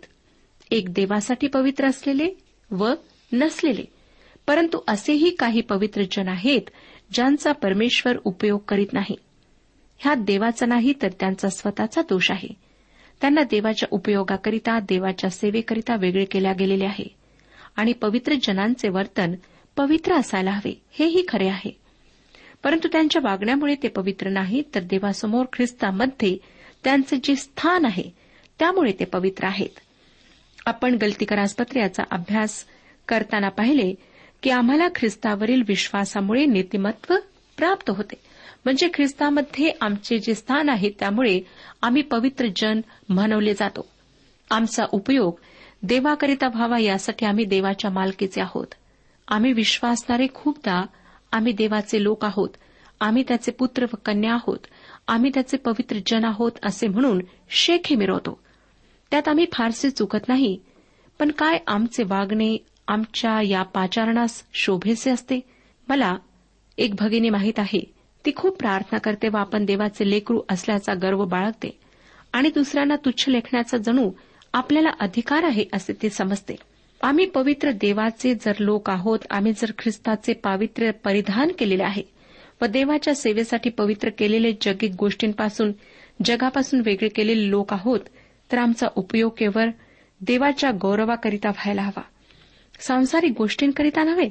एक 0.71 0.93
देवासाठी 0.93 1.47
पवित्र 1.47 1.87
असलेले 1.87 2.29
व 2.71 2.93
नसलेले. 3.33 3.85
परंतु 4.47 4.79
असेही 4.89 5.31
काही 5.31 5.61
पवित्र 5.61 6.03
जन 6.03 6.29
आहेत 6.29 6.61
ज्यांचा 7.13 7.53
परमेश्वर 7.53 8.17
उपयोग 8.25 8.61
करीत 8.69 8.87
नाही. 8.93 9.17
ह्या 9.99 10.15
देवाचा 10.15 10.67
नाही 10.67 10.93
तर 11.03 11.09
त्यांचा 11.21 11.49
स्वतःचा 11.49 12.03
दोष 12.03 12.31
आहे. 12.31 12.49
त्यांना 13.21 13.43
देवाच्या 13.43 13.89
उपयोगाकरिता 13.93 14.79
देवाच्या 14.81 15.31
सेवेकरिता 15.31 15.97
वेगळे 15.97 16.25
केल्या 16.25 16.53
गेलेले 16.53 16.85
आहे. 16.85 17.17
आणि 17.77 17.93
पवित्र 17.93 18.35
जनांचे 18.43 18.89
वर्तन 18.89 19.35
पवित्र 19.77 20.15
असायला 20.15 20.51
हवे 20.51 20.83
हेही 20.91 21.25
खरे 21.29 21.49
आहे. 21.49 21.81
परंतु 22.65 22.89
त्यांच्या 22.93 23.21
वागण्यामुळे 23.25 23.75
ते 23.75 23.89
पवित्र 23.89 24.29
नाहीत 24.29 24.65
तर 24.75 24.81
देवासमोर 24.81 25.45
ख्रिस्तामध्ये 25.53 26.37
त्यांचे 26.85 27.17
जे 27.25 27.37
स्थान 27.37 27.85
आहे 27.85 28.11
त्यामुळे 28.59 28.93
ते 28.93 29.05
पवित्र 29.05 29.47
आहेत. 29.47 29.81
आपण 30.67 30.95
गलतीकरासपत्र 30.95 31.81
याचा 31.81 32.03
अभ्यास 32.11 32.65
करताना 33.09 33.49
पाहिले 33.49 33.95
की 34.43 34.51
आम्हाला 34.51 34.89
ख्रिस्तावरील 34.95 35.63
विश्वासामुळे 35.69 36.47
नीतिमत्व 36.47 37.15
प्राप्त 37.57 37.91
होते. 37.91 38.15
म्हणजे 38.65 38.89
ख्रिस्तामध्ये 38.95 39.73
आमचे 39.81 40.19
जे 40.19 40.35
स्थान 40.35 40.69
आहे 40.69 40.91
त्यामुळे 40.91 41.41
आम्ही 41.83 42.03
पवित्र 42.03 42.47
जन 42.57 42.81
म्हणवले 43.09 43.55
जातो. 43.55 43.89
आमचा 44.51 44.85
उपयोग 44.93 45.41
देवाकरिता 45.83 46.49
व्हावा 46.49 46.79
यासाठी 46.79 47.27
आम्ही 47.27 47.45
देवाच्या 47.45 47.91
मालकीचे 47.91 48.41
आहोत. 48.41 48.67
आम्ही 49.29 49.53
विश्वासणारे 49.53 50.27
खूपदा 50.35 50.87
आम्ही 51.33 51.53
देवाचे 51.53 52.03
लोक 52.03 52.25
आहोत. 52.25 52.49
आम्ही 53.01 53.25
त्याचे 53.29 53.51
पुत्र 53.51 53.85
व 53.85 53.97
कन्या 54.05 54.33
आहोत. 54.33 54.59
आम्ही 55.09 55.31
त्याचे 55.35 55.57
पवित्र 55.57 55.97
जन 56.07 56.25
आहोत 56.25 56.53
असे 56.63 56.89
म्हणून 56.89 57.21
शेखे 57.51 57.95
मिरवतो. 57.95 58.41
त्यात 59.11 59.29
आम्ही 59.29 59.47
फारसे 59.53 59.91
चुकत 59.91 60.29
नाही. 60.29 60.61
पण 61.19 61.31
काय 61.31 61.59
आमचे 61.67 62.03
वागणे 62.03 62.57
आमच्या 62.89 63.43
या 63.43 63.63
पाचारणास 63.63 64.45
शोभेचे 64.55 65.11
असते? 65.11 65.41
मला 65.89 66.17
एक 66.79 66.95
भगिनी 66.95 67.31
माहीत 67.31 67.59
आहे. 67.59 67.95
ती 68.27 68.31
खूप 68.37 68.59
प्रार्थना 68.59 68.99
करते 68.99 69.29
व 69.29 69.37
आपण 69.37 69.65
देवाचे 69.65 70.11
लेकरू 70.11 70.41
असल्याचा 70.51 70.95
गर्व 70.95 71.25
बाळगते. 71.25 71.81
आणि 72.33 72.51
दुसऱ्यांना 72.55 72.97
तुच्छ 72.97 73.29
लेखण्याचा 73.29 73.77
जणू 73.77 74.11
आपल्याला 74.53 74.91
अधिकार 75.01 75.43
आहे 75.43 75.65
असे 75.73 75.93
ती 76.03 76.11
समजते. 76.11 76.57
आम्ही 77.01 77.27
पवित्र 77.27 77.71
देवाचे 77.73 78.35
जर 78.35 78.53
लोक 78.59 78.91
आहोत 78.91 79.19
आम्ही 79.31 79.53
जर 79.53 79.71
ख्रिस्ताचे 79.79 80.33
पावित्र्य 80.33 80.91
परिधान 80.91 81.53
केलेले 81.59 81.83
आहे 81.83 82.03
व 82.63 82.67
देवाच्या 82.67 83.15
सेवेसाठी 83.15 83.71
पवित्र 83.71 84.09
केलेले 84.19 84.53
जगिक 84.63 84.93
गोष्टींपासून 84.99 85.73
जगापासून 86.25 86.81
वेगळे 86.85 87.09
केलेले 87.09 87.51
लोक 87.51 87.73
आहोत 87.73 88.01
तर 88.53 88.59
आमचा 88.59 88.87
उपयोग 88.97 89.33
केवळ 89.39 89.71
देवाच्या 90.21 90.71
गौरवाकरिता 90.81 91.49
व्हायला 91.49 91.83
हवा. 91.83 92.03
सांसारिक 92.81 93.33
गोष्टींकरिता 93.39 94.05
नव्हे 94.05 94.29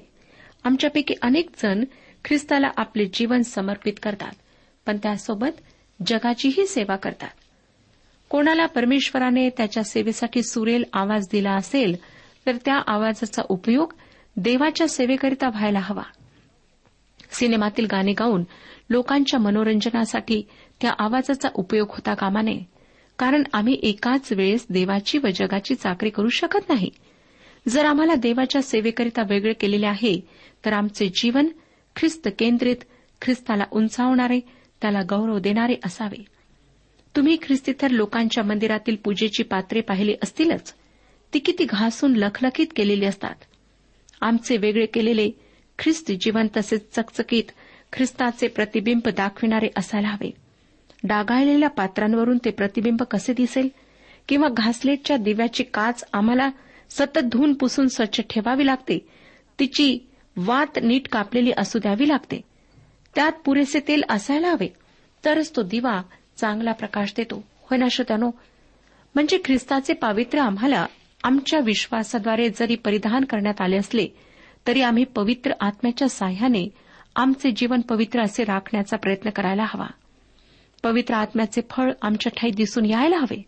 आमच्यापैकी 0.63 1.13
अनेक 1.21 1.49
जण 1.63 1.83
ख्रिस्ताला 2.25 2.69
आपले 2.77 3.05
जीवन 3.05 3.41
समर्पित 3.41 3.93
करतात 4.03 4.31
पण 4.85 4.97
त्यासोबत 4.97 5.61
जगाचीही 6.07 6.65
सेवा 6.67 6.95
करतात. 6.95 7.29
कोणाला 8.29 8.65
परमेश्वराने 8.65 9.49
त्याच्या 9.49 9.83
सेवेसाठी 9.83 10.43
सुरेल 10.43 10.83
आवाज 10.93 11.27
दिला 11.31 11.51
असेल 11.51 11.95
तर 12.49 12.57
त्या 12.65 12.81
आवाजाचा 12.87 13.41
उपयोग 13.49 13.93
देवाच्या 14.37 14.87
सेवेकरिता 14.87 15.47
व्हायला 15.47 15.79
हवा. 15.81 16.01
सिनेमातील 17.31 17.85
गाणे 17.91 18.11
गाऊन 18.11 18.43
लोकांच्या 18.89 19.39
मनोरंजनासाठी 19.39 20.43
त्या 20.81 20.91
आवाजाचा 20.99 21.49
उपयोग 21.53 21.87
होता 21.89 22.13
कामा 22.13 22.41
नये 22.41 22.59
कारण 23.19 23.43
आम्ही 23.53 23.79
एकाच 23.83 24.31
वेळेस 24.31 24.65
देवाची 24.69 25.17
व 25.17 25.27
जगाची 25.35 25.75
चाकरी 25.75 26.09
करू 26.09 26.29
शकत 26.29 26.69
नाही. 26.69 26.89
जर 27.67 27.85
आम्हाला 27.85 28.15
देवाच्या 28.15 28.61
सेवेकरिता 28.61 29.21
वेगळे 29.29 29.53
केलेले 29.53 29.85
आहे 29.85 30.21
तर 30.65 30.73
आमचे 30.73 31.07
जीवन 31.07 31.47
ख्रिस्त 31.95 32.29
केंद्रित 32.39 32.77
ख्रिस्ताला 33.21 33.63
उंचावणारे 33.71 34.39
त्याला 34.81 35.01
गौरव 35.01 35.39
देणारे 35.39 35.75
असावे. 35.85 36.25
तुम्ही 37.15 37.37
ख्रिस्तीतर 37.41 37.89
लोकांच्या 37.89 38.43
मंदिरातील 38.43 38.95
पूजेची 38.95 39.43
पात्रे 39.43 39.81
पाहिली 39.81 40.15
असतीलच. 40.23 40.75
ती 41.33 41.39
किती 41.39 41.65
घासून 41.65 42.15
लखलखीत 42.15 42.67
केलेली 42.75 43.05
असतात. 43.05 43.35
आमचे 44.21 44.57
वेगळे 44.57 44.85
केलेले 44.85 45.31
ख्रिस्त 45.79 46.11
जीवन 46.11 46.47
तसेच 46.57 46.95
चकचकीत 46.95 47.43
ख्रिस्ताचे 47.93 48.47
प्रतिबिंब 48.47 49.09
दाखविणारे 49.09 49.67
असायला 49.77 50.07
हवे. 50.07 50.31
डागाळलेल्या 51.03 51.69
पात्रांवरून 51.69 52.37
ते 52.45 52.51
प्रतिबिंब 52.51 53.03
कसे 53.03 53.33
दिसेल? 53.33 53.69
किंवा 54.27 54.47
घासलेटच्या 54.49 55.17
दिव्याची 55.17 55.63
काच 55.63 56.03
आम्हाला 56.13 56.49
सतत 56.89 57.19
धुवून 57.19 57.53
पुसून 57.53 57.87
स्वच्छ 57.87 58.21
ठेवावी 58.29 58.65
लागते? 58.65 59.07
तिची 59.59 59.99
वात 60.37 60.79
नीट 60.83 61.07
कापलेली 61.07 61.51
असू 61.57 61.79
द्यावी 61.79 62.07
लागते? 62.07 62.41
त्यात 63.15 63.31
पुरेसे 63.31 63.79
तेल 63.79 64.03
असायला 64.09 64.51
हवे. 64.51 64.67
तरच 65.25 65.55
तो 65.55 65.63
दिवा 65.63 66.01
चांगला 66.37 66.71
प्रकाश 66.71 67.13
देतो. 67.17 67.43
होय 67.61 67.77
ना 67.77 67.87
श्रोत्यानो? 67.91 68.31
म्हणजे 69.15 69.37
ख्रिस्ताचे 69.45 69.93
पावित्र्य 69.93 70.43
आम्हाला 70.43 70.85
आमच्या 71.23 71.59
विश्वासाद्वारे 71.59 72.49
जरी 72.49 72.75
परिधान 72.75 73.23
करण्यात 73.23 73.61
आले 73.61 73.77
असले 73.77 74.07
तरी 74.67 74.81
आम्ही 74.81 75.03
पवित्र 75.03 75.51
आत्म्याच्या 75.61 76.09
साह्याने 76.09 76.69
आमचे 77.15 77.51
जीवन 77.51 77.81
पवित्र 77.81 78.21
असे 78.21 78.43
राखण्याचा 78.43 78.97
प्रयत्न 78.97 79.29
करायला 79.29 79.63
हवा. 79.63 79.87
पवित्र 80.83 81.13
आत्म्याचे 81.13 81.61
फळ 81.71 81.91
आमच्या 82.01 82.31
ठाई 82.37 82.49
दिसून 82.49 82.85
यायला 82.85 83.17
हवे. 83.17 83.43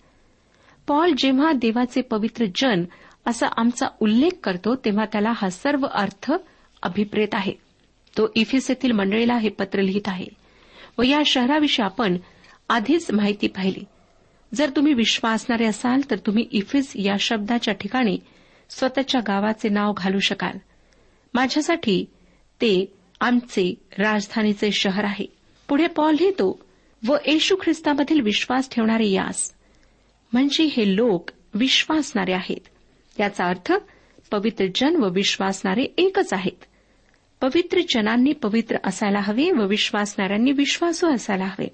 पॉल 0.88 1.12
जेव्हा 1.17 1.51
देवाचे 1.51 2.01
पवित्र 2.01 2.45
जन 2.55 2.84
असा 3.27 3.47
आमचा 3.57 3.88
उल्लेख 3.99 4.29
करतो 4.43 4.75
तेव्हा 4.75 5.05
त्याला 5.05 5.31
हा 5.36 5.49
सर्व 5.49 5.88
अर्थ 5.93 6.31
अभिप्रेत 6.84 7.27
आहे. 7.34 7.53
तो 8.17 8.31
इफिस 8.36 8.69
येथील 8.69 8.91
मंडळीला 8.91 9.38
हे 9.38 9.49
पत्र 9.49 9.81
लिहित 9.81 10.07
आहे. 10.07 10.27
व 10.97 11.01
या 11.01 11.21
शहराविषयी 11.25 11.86
आपण 11.86 12.17
आधीच 12.69 13.12
माहिती 13.12 13.47
पाहिली. 13.47 13.84
जर 14.55 14.69
तुम्ही 14.69 14.93
विश्वासणारे 14.93 15.65
असाल 15.65 16.01
तर 16.11 16.17
तुम्ही 16.17 16.47
इफिस 16.51 16.95
या 16.95 17.15
शब्दाच्या 17.19 17.73
ठिकाणी 17.73 18.17
स्वतःच्या 18.69 19.21
गावाचे 19.21 19.69
नाव 19.69 19.93
घालू 19.97 20.19
शकाल. 20.19 20.57
माझ्यासाठी 21.33 22.05
ते 22.61 22.93
आमचे 23.19 23.73
राजधानीचे 23.97 24.71
शहर 24.71 25.03
आहे. 25.03 25.25
पुढे 25.67 25.87
पॉल 25.87 26.13
लिहितो 26.13 26.59
व 27.07 27.17
येशू 27.27 27.55
ख्रिस्तामधील 27.63 28.21
विश्वास 28.21 28.69
ठेवणारे 28.69 29.07
यास. 29.07 29.53
म्हणजे 30.33 30.63
हे 30.63 30.95
लोक 30.95 31.29
विश्वासणारे 31.53 32.33
आहेत. 32.33 32.67
याचा 33.19 33.45
अर्थ 33.45 33.73
पवित्र 34.31 34.65
जन 34.75 34.95
व 34.95 35.09
विश्वासणारे 35.09 35.83
एकच 35.97 36.33
आहेत. 36.33 36.63
पवित्र 37.41 37.79
जनांनी 37.93 38.33
पवित्र 38.33 38.75
असायला 38.85 39.19
हवे 39.19 39.51
व 39.51 39.67
विश्वासणाऱ्यांनी 39.67 40.51
विश्वासू 40.51 41.07
असायला 41.07 41.45
हवे. 41.45 41.67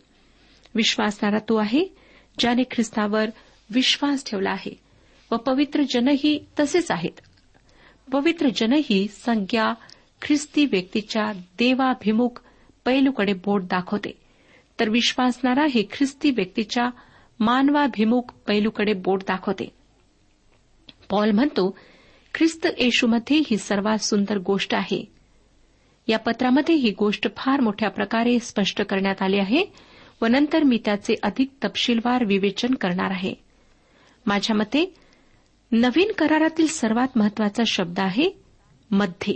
विश्वासणारा 0.76 1.38
तो 1.38 1.56
आहे 1.56 2.07
ज्याने 2.40 2.64
ख्रिस्तावर 2.72 3.26
विश्वास 3.70 4.26
ठेवला 4.26 4.50
आहे 4.50 4.80
व 5.32 5.36
पवित्र 5.36 5.82
जनही 5.94 6.46
तसेच 6.60 6.92
आहेत. 6.92 7.22
पवित्र 8.12 8.50
जनही 8.56 9.08
संज्ञा 9.08 9.74
ख्रिस्ती 10.22 10.66
व्यक्तीच्या 10.66 11.32
देवाभिमुख 11.36 12.42
पैलूकडे 12.86 13.34
बोट 13.34 13.64
दाखवते. 13.64 14.18
तर 14.80 14.90
विश्वासणारा 14.90 15.66
हे 15.66 15.84
ख्रिस्ती 15.92 16.32
व्यक्तीच्या 16.32 16.90
मानवाभिमुख 17.40 18.22
पैलूकडे 18.48 18.94
बोट 18.94 19.22
दाखवते. 19.22 19.72
पॉल 21.10 21.32
म्हणतो 21.32 21.78
ख्रिस्त 22.34 22.68
येशूमध्ये 22.78 23.38
ही 23.38 23.58
सर्वात 23.58 23.98
सुंदर 23.98 24.38
गोष्ट 24.38 24.76
आहे. 24.76 25.12
या 26.08 26.20
पत्रामध्ये 26.20 26.76
ही 26.76 26.92
गोष्ट 26.92 27.28
फार 27.38 27.60
मोठ्या 27.60 27.90
प्रकारे 27.90 28.40
स्पष्ट 28.40 28.82
करण्यात 28.82 29.22
आली 29.22 29.40
आहे. 29.40 29.66
व 30.22 30.26
नंतर 30.26 30.64
मी 30.64 30.80
त्याचे 30.86 31.16
अधिक 31.24 31.50
तपशीलवार 31.64 32.24
विवेचन 32.24 32.74
करणार 32.74 33.12
आहे. 33.12 33.34
माझ्या 34.26 34.56
मते 34.56 34.94
नवीन 35.72 36.12
करारातील 36.12 36.68
सर्वात 36.68 37.08
महत्त्वाचा 37.16 37.64
शब्द 37.68 38.00
आहे 38.00 38.30
मध्ये. 38.92 39.34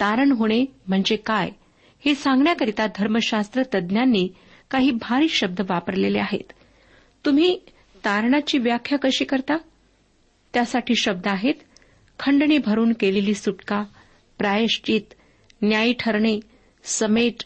तारण 0.00 0.32
होणे 0.32 0.64
म्हणजे 0.88 1.16
काय 1.16 1.50
हे 2.04 2.14
सांगण्याकरिता 2.14 2.86
धर्मशास्त्र 2.86 3.62
तज्ज्ञांनी 3.62 4.28
काही 4.70 4.90
भारी 4.90 5.28
शब्द 5.28 5.60
वापरलेले 5.70 6.18
आहेत. 6.18 6.52
तुम्ही 7.24 7.58
तारणाची 8.04 8.58
व्याख्या 8.58 8.98
कशी 8.98 9.24
करता? 9.24 9.56
त्यासाठी 10.54 10.94
शब्द 10.96 11.26
आहेत 11.26 11.54
खंडणी 12.18 12.58
भरून 12.58 12.92
केलेली 12.92 13.34
सुटका 13.34 13.84
प्रायश्चित 14.38 15.02
न्यायी 15.62 15.94
ठरणे 16.00 16.40
समेट 16.84 17.44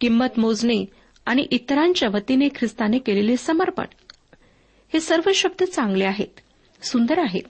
किंमत 0.00 0.38
मोजणे 0.38 0.84
आणि 1.26 1.46
इतरांच्या 1.50 2.08
वतीने 2.08 2.48
ख्रिस्ताने 2.48 2.98
केलेले 2.98 3.36
समर्पण. 3.36 3.84
हे 4.92 5.00
सर्व 5.00 5.30
शब्द 5.34 5.64
चांगले 5.64 6.04
आहेत 6.04 6.40
सुंदर 6.82 7.18
आहेत 7.18 7.42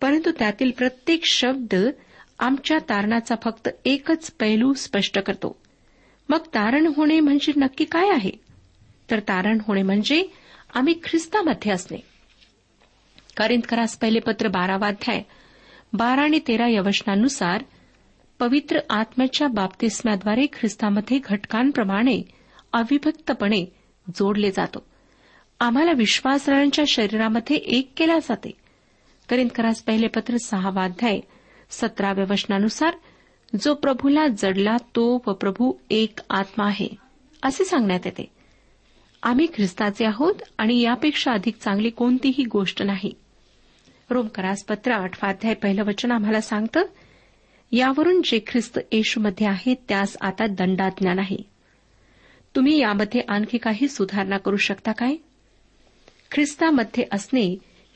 परंतु 0.00 0.30
त्यातील 0.38 0.70
प्रत्येक 0.70 1.24
शब्द 1.24 1.74
आमच्या 2.38 2.78
तारणाचा 2.78 3.34
फक्त 3.44 3.68
एकच 3.84 4.30
पैलू 4.30 4.72
स्पष्ट 4.74 5.18
करतो. 5.18 5.56
मग 6.28 6.38
तारण 6.38 6.92
होणे 6.96 7.20
म्हणजे 7.20 7.52
नक्की 7.56 7.84
काय 7.84 8.10
आहे? 8.10 8.30
तर 9.10 9.20
तारण 9.20 9.58
होणे 9.66 9.82
म्हणजे 9.82 10.32
आम्ही 10.74 10.94
ख्रिस्तामध्ये 11.04 11.72
असणे. 11.72 11.98
करिंदकरास 13.36 13.98
पहिले 13.98 14.18
पत्र 14.18 14.48
बारावाध्याय 14.48 15.22
बारा 15.92 16.22
आणि 16.22 16.38
तेरा 16.38 16.68
या 16.68 17.58
पवित्र 18.38 18.78
आत्म्याच्या 18.90 19.48
बाप्तिस्म्याद्वारे 19.48 20.46
ख्रिस्तामध्ये 20.52 21.18
घटकांप्रमाणे 21.24 22.22
अविभक्तपणे 22.76 23.64
जोडले 24.08 24.50
जातो. 24.50 24.86
आम्हाला 25.60 25.92
विश्वासरांच्या 25.92 26.84
शरीरामध्ये 26.88 27.56
एक 27.56 27.90
केला 27.96 28.18
जाते. 28.18 28.50
करिंदकरास 29.28 29.82
पहिले 29.82 30.06
पत्र 30.06 30.36
सहावाध्याय 30.36 31.20
सतराव्या 31.70 32.24
वचनानुसार 32.30 32.94
जो 33.60 33.74
प्रभूला 33.74 34.26
जडला 34.28 34.76
तो 34.76 35.22
व 35.26 35.32
प्रभू 35.32 35.72
एक 35.90 36.18
आत्मा 36.30 36.66
आहे 36.66 36.88
असे 37.42 37.64
सांगण्यात 37.64 38.00
येते. 38.04 38.30
आम्ही 39.22 39.46
ख्रिस्ताचे 39.54 40.04
आहोत 40.04 40.34
आणि 40.58 40.80
यापेक्षा 40.80 41.32
अधिक 41.32 41.56
चांगली 41.56 41.90
कोणतीही 41.90 42.44
गोष्ट 42.44 42.82
नाही. 42.82 43.12
रोमकरास 44.10 44.64
पत्र 44.64 44.92
आठवा 44.92 45.28
अध्याय 45.28 45.54
पहिलं 45.54 45.84
वचन 45.84 46.10
आम्हाला 46.10 46.40
सांगतं 46.40 46.82
यावरून 47.72 48.20
जे 48.24 48.40
ख्रिस्त 48.46 48.78
येशूमध्ये 48.92 49.46
आहे 49.46 49.74
त्यास 49.88 50.16
आता 50.20 50.46
दंडाज्ञा 50.46 51.14
नाही. 51.14 51.42
तुम्ही 52.56 52.78
यामध्ये 52.78 53.20
आणखी 53.28 53.58
काही 53.58 53.88
सुधारणा 53.88 54.36
करू 54.38 54.56
शकता 54.56 54.92
काय? 54.92 55.16
ख्रिस्तामध्ये 56.30 57.04
असणे 57.12 57.44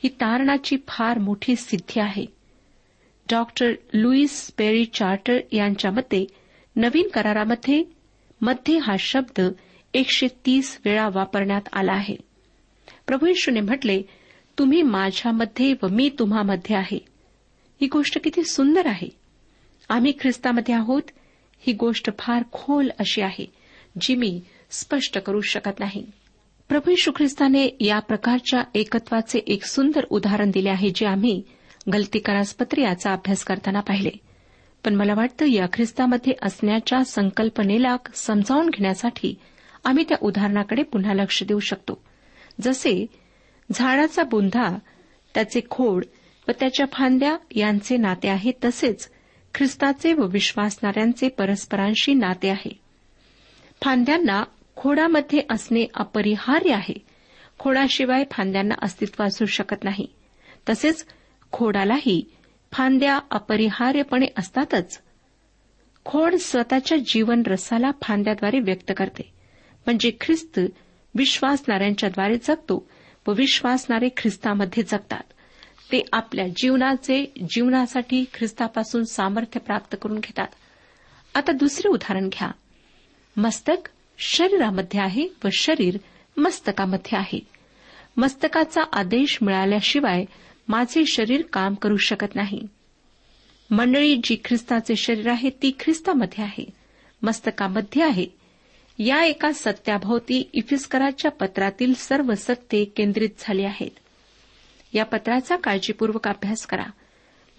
ही 0.03 0.07
तारणाची 0.07 0.77
फार 0.87 1.17
मोठी 1.17 1.55
सिद्धी 1.55 1.99
आहे. 1.99 2.25
डॉक्टर 3.31 3.71
लुईस 3.93 4.51
पेरी 4.57 4.85
चार्टर 4.85 5.37
यांच्या 5.51 5.91
मते 5.91 6.27
नवीन 6.75 7.07
करारामध्ये 7.07 7.83
मध्ये 8.41 8.77
हा 8.77 8.95
शब्द 8.99 9.41
एकशे 9.93 10.27
तीस 10.45 10.79
वेळा 10.85 11.09
वापरण्यात 11.13 11.61
आला 11.73 11.93
आहे. 11.93 12.15
प्रभू 13.07 13.25
येशूने 13.25 13.59
म्हटले 13.59 14.01
तुम्ही 14.59 14.81
माझ्यामध्ये 14.81 15.73
व 15.83 15.87
मी 15.87 16.09
तुम्हामध्ये 16.19 16.75
आहे. 16.75 17.05
ही 17.81 17.87
गोष्ट 17.87 18.23
किती 18.23 18.43
सुंदर 18.43 18.87
आहे. 18.87 19.09
आम्ही 19.89 20.13
ख्रिस्तामध्ये 20.19 20.75
आहोत. 20.75 21.01
ही 21.59 21.73
गोष्ट 21.73 22.09
फार 22.19 22.43
खोल 22.51 22.89
अशी 22.99 23.21
आहे. 23.21 23.60
जी 23.99 24.15
मी 24.15 24.41
स्पष्ट 24.71 25.17
करू 25.17 25.41
शकत 25.41 25.79
नाही. 25.79 26.05
प्रभू 26.69 26.89
येशू 26.89 27.11
ख्रिस्ताने 27.15 27.77
या 27.79 27.99
प्रकारच्या 27.99 28.63
एकत्वाचे 28.75 29.39
एक 29.39 29.65
सुंदर 29.65 30.05
उदाहरण 30.09 30.51
दिले 30.51 30.69
आहे 30.69 30.89
जे 30.89 31.05
आम्ही 31.05 31.41
गलतीकारासपत्र 31.93 32.77
याचा 32.77 33.11
अभ्यास 33.11 33.43
करताना 33.43 33.79
पाहिले. 33.79 34.09
पण 34.85 34.95
मला 34.95 35.13
वाटतं 35.13 35.45
या 35.45 35.65
ख्रिस्तामध्ये 35.73 36.33
असण्याच्या 36.41 37.03
संकल्पनेला 37.03 37.97
समजावून 38.13 38.69
घेण्यासाठी 38.69 39.35
आम्ही 39.83 40.05
त्या 40.09 40.17
उदाहरणाकडे 40.21 40.83
पुन्हा 40.83 41.13
लक्ष 41.13 41.43
देऊ 41.43 41.59
शकतो. 41.59 42.03
जसे 42.61 43.05
झाडाचा 43.71 44.23
बुंधा 44.23 44.77
त्याचे 45.33 45.61
खोड 45.69 46.05
व 46.47 46.51
त्याच्या 46.59 46.85
फांद्या 46.93 47.37
यांचे 47.55 47.97
नाते 47.97 48.27
आहे 48.27 48.51
तसेच 48.65 49.09
ख्रिस्ताचे 49.53 50.13
व 50.13 50.25
विश्वासणाऱ्यांचे 50.25 51.27
परस्परांशी 51.27 52.13
नाते 52.13 52.49
आहे. 52.49 52.80
फांद्यांना 53.81 54.43
खोडामध्ये 54.75 55.41
असणे 55.49 55.85
अपरिहार्य 55.95 56.73
आहे. 56.73 57.05
खोडाशिवाय 57.59 58.23
फांद्यांना 58.31 58.75
अस्तित्व 58.81 59.23
असू 59.23 59.45
शकत 59.45 59.83
नाही. 59.83 60.07
तसेच 60.69 61.05
खोडालाही 61.51 62.31
फांद्या 62.71 63.19
अपरिहार्यपणे 63.31 64.25
असतातच. 64.37 65.01
खोड 66.05 66.35
स्वतःच्या 66.35 66.97
जीवन 66.97 67.43
रसाला 67.47 67.91
फांद्याद्वारे 68.01 68.59
व्यक्त 68.59 68.91
करते. 68.97 69.33
म्हणजे 69.85 70.11
ख्रिस्त 70.21 70.59
विश्वासणाऱ्यांच्याद्वारे 71.15 72.37
जगतो 72.37 72.89
व 73.27 73.33
विश्वासणारे 73.33 74.09
ख्रिस्तामध्ये 74.17 74.83
जगतात. 74.83 75.23
ते 75.91 76.05
आपल्या 76.13 76.47
जीवनाचे 76.47 77.33
जीवनासाठी 77.49 78.25
ख्रिस्तापासून 78.33 79.03
सामर्थ्य 79.03 79.59
प्राप्त 79.59 79.95
करून 80.01 80.19
घेतात. 80.19 80.47
आता 81.35 81.51
दुसरे 81.51 81.89
उदाहरण 81.89 82.29
घ्या. 82.29 82.51
मस्तक 83.37 83.89
शरीरामध्ये 84.19 84.99
आहे 84.99 85.27
व 85.43 85.47
शरीर 85.51 85.97
मस्तकामध्ये 86.37 87.17
आहे. 87.17 87.39
मस्तकाचा 88.17 88.81
आदेश 88.93 89.37
मिळाल्याशिवाय 89.41 90.25
माझे 90.67 91.05
शरीर 91.05 91.41
काम 91.53 91.73
करू 91.73 91.97
शकत 91.97 92.35
नाही. 92.35 92.61
मंडळी 93.71 94.15
जी 94.23 94.37
ख्रिस्ताचे 94.45 94.95
शरीर 94.95 95.27
आहे 95.27 95.49
ती 95.49 95.71
ख्रिस्तामध्ये 95.79 96.43
आहे. 96.43 96.65
मस्तकामध्ये 97.21 98.03
आहे. 98.03 98.25
या 98.99 99.23
एका 99.23 99.51
सत्याभोवती 99.51 100.49
इफिस्कराच्या 100.53 101.31
पत्रातील 101.31 101.93
सर्व 101.93 102.33
सत्ये 102.35 102.85
केंद्रित 102.85 103.29
झाली 103.39 103.63
आहेत. 103.63 103.91
या 104.93 105.05
पत्राचा 105.05 105.55
काळजीपूर्वक 105.55 106.27
अभ्यास 106.27 106.65
करा. 106.65 106.85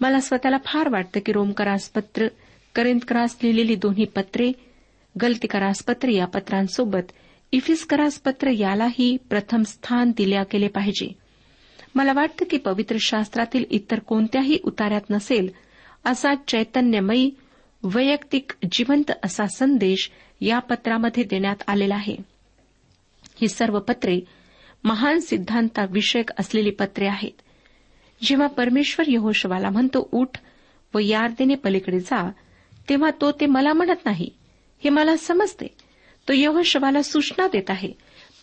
मला 0.01 0.19
स्वतःला 0.19 0.57
फार 0.65 0.89
वाटतं 0.89 1.19
की 1.25 1.31
रोमकरास 1.31 1.89
पत्र 1.89 2.27
करेंदकरास 2.75 3.37
लिहिलेली 3.43 3.75
दोन्ही 3.75 4.05
पत्रे 4.05 4.51
गलतीकरास 5.21 5.83
पत्र 5.83 6.09
या 6.09 6.25
पत्रांसोबत 6.25 7.11
इफिस्करास 7.51 8.19
पत्र 8.19 8.49
यालाही 8.49 9.17
प्रथम 9.29 9.63
स्थान 9.63 10.11
दिल्या 10.17 10.43
गेले 10.43 10.67
पाहिजे. 10.67 11.11
मला 11.95 12.13
वाटतं 12.13 12.45
की 12.49 12.57
पवित्र 12.57 12.95
शास्त्रातील 12.99 13.65
इतर 13.69 13.99
कोणत्याही 13.99 14.59
उतार्यात 14.63 15.01
नसेल 15.09 15.51
असा 16.05 16.35
चैतन्यमयी 16.47 17.31
वैयक्तिक 17.83 18.51
जिवंत 18.71 19.11
असा 19.23 19.45
संदेश 19.47 20.11
या 20.41 20.59
पत्रामध्ये 20.59 21.23
देण्यात 21.23 21.55
आलेला 21.67 21.95
आहे. 21.95 22.17
ही 23.41 23.47
सर्व 23.47 23.79
पत्रे 23.79 24.19
महान 24.83 25.19
सिद्धांताविषयक 25.19 26.31
असलेली 26.39 26.69
पत्रे 26.69 27.07
आहेत. 27.07 27.41
जेव्हा 28.23 28.47
परमेश्वर 28.47 29.05
यहोशवाला 29.09 29.69
म्हणतो 29.69 30.09
उठ 30.11 30.29
व 30.93 30.99
यार्देने 30.99 31.55
पलीकडे 31.55 31.99
जा 31.99 32.31
तेव्हा 32.89 33.09
तो 33.21 33.31
ते 33.31 33.45
मला 33.45 33.73
म्हणत 33.73 34.05
नाही. 34.05 34.29
हे 34.83 34.89
मला 34.89 35.17
समजते. 35.17 35.67
तो 36.27 36.33
यहोशवाला 36.33 37.03
सूचना 37.03 37.47
देत 37.47 37.69
आहे. 37.69 37.93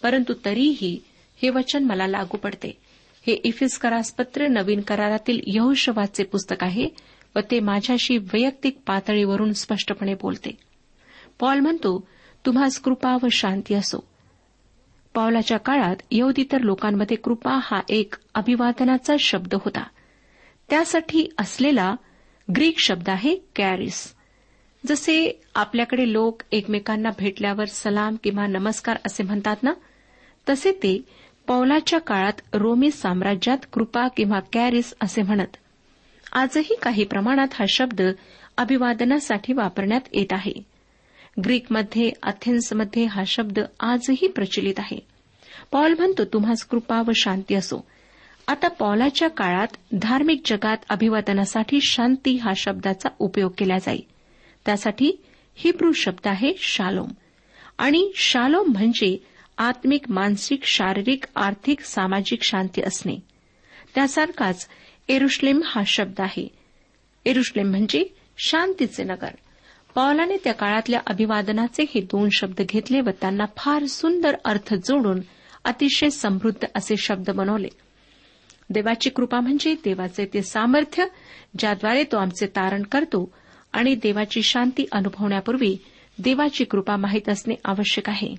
परंतु 0.03 0.33
तरीही 0.44 1.00
हे 1.42 1.50
वचन 1.50 1.85
मला 1.85 2.07
लागू 2.07 2.37
पडते. 2.37 2.79
हे 3.26 3.33
इफिस 3.33 3.81
पत्र 4.18 4.48
नवीन 4.48 4.81
करारातील 4.81 5.40
यहोशवाचे 5.46 6.24
पुस्तक 6.24 6.64
आहे 6.64 6.88
व 7.37 7.38
ते 7.50 7.61
माझ्याशी 7.61 8.18
वैयक्तिक 8.18 8.79
पातळीवरून 8.87 9.53
स्पष्टपणे 9.53 10.14
बोलते. 10.14 10.59
पॉल 11.40 11.59
म्हणतो 11.59 12.09
तुम्हास 12.46 12.79
कृपा 12.79 13.16
व 13.22 13.26
शांती 13.33 13.74
असो. 13.74 14.09
पावलाच्या 15.14 15.59
काळात 15.59 15.96
यहुदीतर 16.11 16.61
लोकांमध्ये 16.61 17.16
कृपा 17.16 17.59
हा 17.62 17.81
एक 17.88 18.14
अभिवादनाचा 18.35 19.14
शब्द 19.20 19.55
होता. 19.55 19.83
त्यासाठी 20.70 21.29
असलेला 21.38 21.94
ग्रीक 22.57 22.74
शब्द 22.79 23.09
आहे 23.09 23.37
कॅरिस. 23.57 24.14
जसे 24.88 25.40
आपल्याकडे 25.55 26.12
लोक 26.12 26.43
एकमेकांना 26.53 27.11
भेटल्यावर 27.19 27.64
सलाम 27.64 28.16
किंवा 28.25 28.47
नमस्कार 28.47 28.97
असे 29.07 29.23
म्हणतात 29.23 29.57
ना 29.62 29.73
तसे 30.49 30.73
ते 30.73 30.99
पौलाच्या 31.47 31.99
काळात 31.99 32.40
रोमी 32.53 32.90
साम्राज्यात 32.90 33.59
कृपा 33.73 34.09
किंवा 34.09 34.40
कॅरिस 34.40 34.95
असे 35.01 35.23
म्हणत. 35.23 35.57
आजही 36.33 36.75
काही 36.83 37.05
प्रमाणात 37.05 37.49
हा 37.53 37.64
शब्द 37.69 38.03
अभिवादनासाठी 38.57 39.53
वापरण्यात 39.53 40.01
येत 40.12 40.33
आहे. 40.33 40.53
ग्रीकमध्ये 41.45 42.11
अथेन्समध्ये 42.23 43.05
हा 43.05 43.23
शब्द 43.27 43.61
आजही 43.81 44.29
प्रचलित 44.29 44.75
आहे. 44.79 44.99
पॉल 45.73 45.95
म्हणतो 45.99 46.25
तुम्हास 46.25 46.64
कृपा 46.64 47.03
व 47.07 47.11
शांती 47.16 47.55
असो. 47.55 47.87
आता 48.49 48.69
पॉलाच्या 48.69 49.29
काळात 49.29 49.77
धार्मिक 49.93 50.43
जगात 50.47 50.77
अभिवादनासाठी 50.88 51.79
शांती 51.83 52.37
हा 52.37 52.53
शब्दाचा 52.57 53.09
उपयोग 53.19 53.53
केला 53.59 53.79
जाईल 53.79 54.20
त्यासाठी 54.71 55.13
हिब्रू 55.55 55.93
शब्द 55.93 56.29
आहे 56.29 56.53
शालोम. 56.59 57.09
आणि 57.79 58.13
शालोम 58.17 58.67
म्हणजे 58.69 59.25
आत्मिक 59.59 60.11
मानसिक 60.11 60.65
शारीरिक 60.65 61.25
आर्थिक 61.37 61.81
सामाजिक 61.81 62.43
शांती 62.43 62.83
असणे. 62.83 63.17
त्यासारखाच 63.95 64.69
एरुश्लेम 65.09 65.61
हा 65.65 65.83
शब्द 65.87 66.21
आहे. 66.21 66.49
एरुश्लेम 67.25 67.71
म्हणजे 67.71 68.05
शांतीचे 68.39 69.05
नगर. 69.05 69.29
पावलाने 69.95 70.37
त्या 70.45 70.53
काळातल्या 70.53 71.01
अभिवादनाचे 71.07 71.83
हे 71.95 72.01
दोन 72.01 72.29
शब्द 72.33 72.63
घेतले 72.69 73.01
व 73.01 73.11
त्यांना 73.21 73.45
फार 73.57 73.87
सुंदर 73.87 74.37
अर्थ 74.45 74.75
जोडून 74.75 75.21
अतिशय 75.65 76.11
समृद्ध 76.11 76.67
असे 76.75 76.97
शब्द 76.97 77.31
बनवले. 77.31 77.69
देवाची 78.71 79.11
कृपा 79.11 79.41
म्हणजे 79.41 79.75
देवाचे 79.75 80.31
ते 80.35 80.43
सामर्थ्य 80.43 81.05
ज्याद्वारे 81.59 82.05
तो 82.05 82.17
आमचे 82.17 82.47
तारण 82.47 82.83
करतो 82.83 83.35
आणि 83.73 83.95
देवाची 83.95 84.43
शांती 84.43 84.87
अनुभवण्यापूर्वी 84.93 85.77
देवाची 86.19 86.65
कृपा 86.65 86.97
माहीत 86.97 87.29
असणे 87.29 87.55
आवश्यक 87.65 88.09
आहे. 88.09 88.35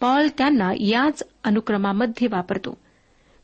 पॉल 0.00 0.28
त्यांना 0.38 0.72
याच 0.80 1.22
अनुक्रमामध्ये 1.44 2.28
वापरतो. 2.30 2.78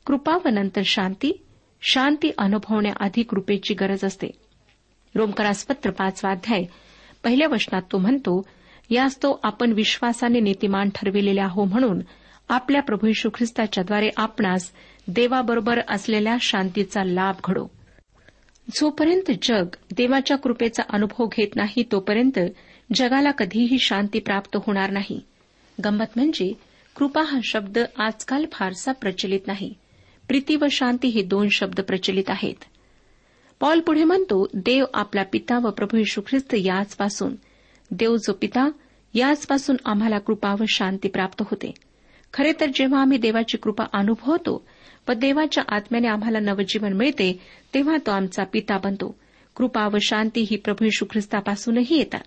कृपा 0.06 0.36
व 0.44 0.48
नंतर 0.48 0.80
शांती 0.84 1.42
शांती 1.82 2.30
अनुभवण्याआधी 2.38 3.22
कृपेची 3.22 3.74
गरज 3.74 4.04
असते. 4.04 4.26
रोमकरासपत्र 5.14 5.90
पाचवा 5.90 6.30
अध्याय 6.30 6.64
पहिल्या 7.24 7.48
वचनात 7.48 7.82
तो 7.92 7.98
म्हणतो 7.98 8.46
यास 8.90 9.16
तो 9.16 9.40
आपण 9.42 9.72
विश्वासाने 9.72 10.40
नीतिमान 10.40 10.88
ठरविलेले 10.94 11.40
आहो 11.40 11.64
म्हणून 11.64 12.00
आपल्या 12.48 12.82
प्रभू 12.82 13.06
यशू 13.06 13.28
ख्रिस्ताच्याद्वारे 13.34 14.10
आपणास 14.16 14.72
देवाबरोबर 15.08 15.80
असलेल्या 15.88 16.36
शांतीचा 16.40 17.04
लाभ 17.04 17.34
घडो. 17.44 17.66
जोपर्यंत 18.70 19.30
जग 19.42 19.66
देवाच्या 19.96 20.36
कृपेचा 20.36 20.82
अनुभव 20.90 21.26
घेत 21.26 21.56
नाही 21.56 21.84
तोपर्यंत 21.92 22.38
जगाला 22.94 23.30
कधीही 23.30 23.78
शांती 23.78 24.18
प्राप्त 24.18 24.56
होणार 24.56 24.90
नाही. 24.90 25.20
गंमत 25.84 26.12
म्हणजे 26.16 26.52
कृपा 26.96 27.22
हा 27.22 27.38
शब्द 27.44 27.78
आजकाल 27.98 28.44
फारसा 28.52 28.92
प्रचलित 28.92 29.40
नाही. 29.46 29.74
प्रीती 30.28 30.56
व 30.56 30.64
शांती 30.70 31.08
हे 31.08 31.22
दोन 31.22 31.48
शब्द 31.48 31.80
प्रचलित 31.80 32.24
आहेत. 32.28 32.64
पॉल 33.60 33.80
पुढे 33.80 34.04
म्हणतो 34.04 34.46
देव 34.54 34.84
आपला 34.94 35.22
पिता 35.32 35.58
व 35.58 35.70
प्रभू 35.70 35.96
यशू 35.96 36.20
ख्रिस्त 36.20 36.54
याचपासून. 36.54 37.34
देव 37.90 38.16
जो 38.16 38.32
पिता 38.32 38.70
याचपासून 39.14 39.76
आम्हाला 39.84 40.18
कृपा 40.18 40.54
व 40.60 40.64
शांती 40.68 41.08
प्राप्त 41.08 41.42
होते. 41.42 41.74
खरे 42.32 42.52
तर 42.60 42.66
जेव्हा 42.74 43.00
आम्ही 43.00 43.18
देवाची 43.18 43.56
कृपा 43.56 43.84
अनुभवतो 43.92 44.66
व 45.08 45.12
देवाच्या 45.12 45.64
आत्म्याने 45.68 46.08
आम्हाला 46.08 46.38
नवजीवन 46.40 46.92
मिळते 46.92 47.40
तेव्हा 47.74 47.96
तो 48.06 48.10
आमचा 48.10 48.44
पिता 48.44 48.78
बनतो. 48.78 49.18
कृपा 49.56 49.88
व 49.88 49.96
शांती 50.02 50.46
ही 50.50 50.56
प्रभू 50.56 50.84
यशू 50.84 51.04
ख्रिस्तापासूनही 51.10 51.98
येतात. 51.98 52.20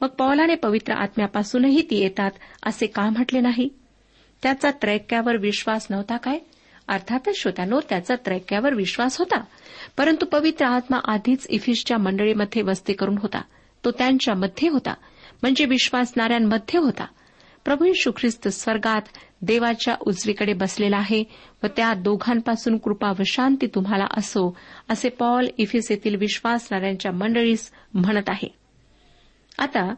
मग 0.00 0.08
पौलाने 0.08 0.54
पवित्र 0.54 0.92
आत्म्यापासूनही 0.92 1.82
ती 1.90 1.96
येतात 1.96 2.30
असे 2.62 2.86
का 2.86 3.10
म्हटले 3.10 3.40
नाही? 3.40 3.68
त्याचा 4.42 4.70
त्रैक्यावर 4.70 5.36
विश्वास 5.36 5.86
नव्हता 5.90 6.16
काय? 6.16 6.38
अर्थातच 6.88 7.36
श्रोत्यानो 7.36 7.80
त्याचा 7.88 8.14
त्रैक्यावर 8.14 8.74
विश्वास 8.74 9.18
होता. 9.18 9.40
परंतु 9.96 10.26
पवित्र 10.26 10.66
आत्मा 10.66 10.98
आधीच 11.04 11.46
इफिसच्या 11.50 11.98
मंडळीमध्ये 11.98 12.62
वस्ती 12.62 12.92
करून 12.92 13.18
होता. 13.18 13.42
तो 13.84 13.90
त्यांच्यामध्ये 13.90 14.68
होता. 14.68 14.94
म्हणजे 15.42 15.64
विश्वासणाऱ्यांमध्ये 15.64 16.80
होता. 16.80 17.06
प्रभू 17.64 17.84
यशू 17.84 18.10
ख्रिस्त 18.16 18.48
स्वर्गात 18.48 19.02
देवाच्या 19.42 19.96
उजवीकडे 20.00 20.52
बसलेला 20.52 20.96
आहे 20.96 21.24
व 21.62 21.66
त्या 21.66 21.94
दोघांपासून 21.94 22.78
कृपा 22.78 23.10
व 23.10 23.22
शांती 23.26 23.66
तुम्हाला 23.66 24.06
असो 24.10 24.56
असे 24.88 25.08
पॉल 25.08 25.48
इफिस 25.58 25.90
येथील 25.90 26.14
विश्वासणाऱ्यांच्या 26.14 27.12
मंडळीस 27.12 27.70
म्हणत 27.94 28.28
आहे. 28.28 28.48
आता 29.58 29.94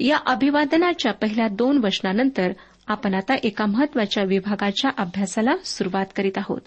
या 0.00 0.18
अभिवादनाच्या 0.26 1.12
पहिल्या 1.12 1.48
दोन 1.48 1.78
वचनानंतर 1.84 2.52
आपण 2.86 3.14
आता 3.14 3.34
एका 3.42 3.66
महत्त्वाच्या 3.66 4.24
विभागाच्या 4.24 4.90
अभ्यासाला 4.98 5.56
सुरुवात 5.64 6.06
करीत 6.16 6.38
आहोत. 6.38 6.60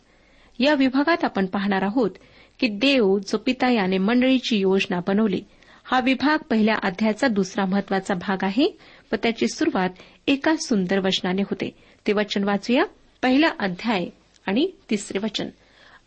या 0.59 0.73
विभागात 0.73 1.23
आपण 1.23 1.45
पाहणार 1.45 1.81
आहोत 1.81 2.11
की 2.59 2.67
देव 2.67 3.17
जो 3.17 3.37
पिता 3.37 3.71
याने 3.71 3.97
मंडळीची 3.97 4.57
योजना 4.57 4.99
बनवली 5.07 5.41
हा 5.85 5.99
विभाग 5.99 6.37
पहिल्या 6.43 6.75
अध्यायाचा 6.83 7.27
दुसरा 7.27 7.65
महत्त्वाचा 7.65 8.13
भाग 8.13 8.37
आहे 8.41 8.77
व 9.13 9.15
त्याची 9.23 9.47
सुरुवात 9.47 9.89
एका 10.27 10.55
सुंदर 10.55 10.99
वचनाने 10.99 11.41
होते. 11.41 11.77
ते 12.07 12.13
वचन 12.13 12.43
वाचूया. 12.43 12.83
पहिला 13.21 13.47
अध्याय 13.59 14.05
आणि 14.45 14.71
तिसरे 14.89 15.17
वचन. 15.17 15.49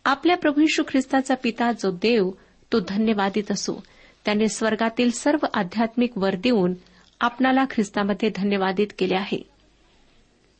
आपल्या 0.05 0.37
प्रभू 0.37 0.61
यशू 0.61 0.83
ख्रिस्ताचा 0.87 1.35
पिता 1.43 1.71
जो 1.71 1.91
देव 1.91 2.31
तो 2.73 2.79
धन्यवादित 2.79 3.51
असो. 3.51 3.83
त्याने 4.25 4.47
स्वर्गातील 4.47 5.11
सर्व 5.11 5.45
आध्यात्मिक 5.53 6.17
वर 6.17 6.35
देऊन 6.35 6.73
आपणाला 7.19 7.63
ख्रिस्तामध्ये 7.69 8.29
धन्यवादित 8.35 8.87
केले 8.97 9.15
आहे. 9.15 9.49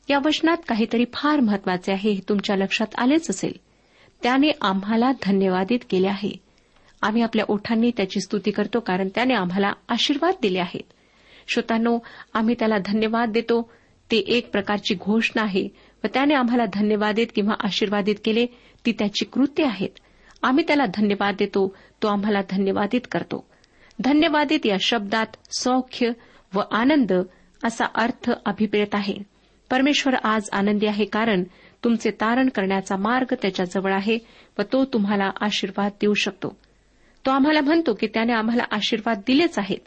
या 0.09 0.19
वचनात 0.25 0.57
काहीतरी 0.67 1.05
फार 1.13 1.39
महत्त्वाचे 1.39 1.91
आहे 1.91 2.11
हे 2.11 2.21
तुमच्या 2.29 2.55
लक्षात 2.55 2.87
आलेच 2.97 3.29
असेल. 3.29 3.53
त्याने 4.23 4.51
आम्हाला 4.61 5.11
धन्यवादित 5.23 5.79
केले 5.89 6.07
आहे. 6.07 6.37
आम्ही 7.01 7.21
आपल्या 7.21 7.45
ओठांनी 7.47 7.91
त्याची 7.97 8.19
स्तुती 8.19 8.51
करतो 8.51 8.79
कारण 8.79 9.09
त्याने 9.15 9.33
आम्हाला 9.33 9.73
आशीर्वाद 9.89 10.33
दिले 10.41 10.59
आहेत. 10.59 10.93
श्रोतांनो 11.47 11.99
आम्ही 12.33 12.55
त्याला 12.59 12.77
धन्यवाद 12.85 13.29
देतो. 13.29 13.71
ते 14.11 14.17
एक 14.17 14.51
प्रकारची 14.51 14.95
घोषणा 14.95 15.43
आहे 15.43 15.67
व 16.03 16.07
त्याने 16.13 16.33
आम्हाला 16.33 16.65
धन्यवादित 16.73 17.27
किंवा 17.35 17.53
आशीर्वादित 17.63 18.15
केले 18.25 18.45
ती 18.85 18.91
त्याची 18.91 19.25
कृत्य 19.25 19.65
आहेत. 19.65 19.89
आम्ही 20.43 20.63
त्याला 20.67 20.85
धन्यवाद 20.85 21.35
देतो 21.39 21.75
तो 22.03 22.07
आम्हाला 22.07 22.39
धन्यवादित 22.49 23.01
करतो. 23.11 23.47
धन्यवादित 23.99 24.59
या 24.65 24.77
शब्दात 24.81 25.25
सौख्य 25.59 26.09
व 26.53 26.61
आनंद 26.71 27.13
असा 27.63 27.85
अर्थ 27.95 28.31
अभिप्रेत 28.45 28.95
आहे. 28.95 29.15
परमेश्वर 29.71 30.13
आज 30.13 30.49
आनंदी 30.51 30.85
आहे 30.85 31.05
कारण 31.05 31.43
तुमचे 31.83 32.11
तारण 32.11 32.49
करण्याचा 32.49 32.95
मार्ग 32.95 33.33
त्याच्याजवळ 33.41 33.93
आहे 33.93 34.17
व 34.59 34.61
तो 34.61 34.85
तुम्हाला 34.85 35.31
आशीर्वाद 35.41 35.91
देऊ 36.01 36.13
शकतो. 36.13 36.57
तो 37.25 37.31
आम्हाला 37.31 37.61
म्हणतो 37.61 37.93
की 37.93 38.07
त्याने 38.07 38.33
आम्हाला 38.33 38.63
आशीर्वाद 38.71 39.21
दिलेच 39.27 39.59
आहेत. 39.59 39.79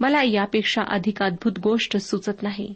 मला 0.00 0.22
यापेक्षा 0.22 0.82
अधिक 0.88 1.22
अद्भुत 1.22 1.58
गोष्ट 1.58 1.96
सुचत 1.96 2.42
नाही. 2.42 2.74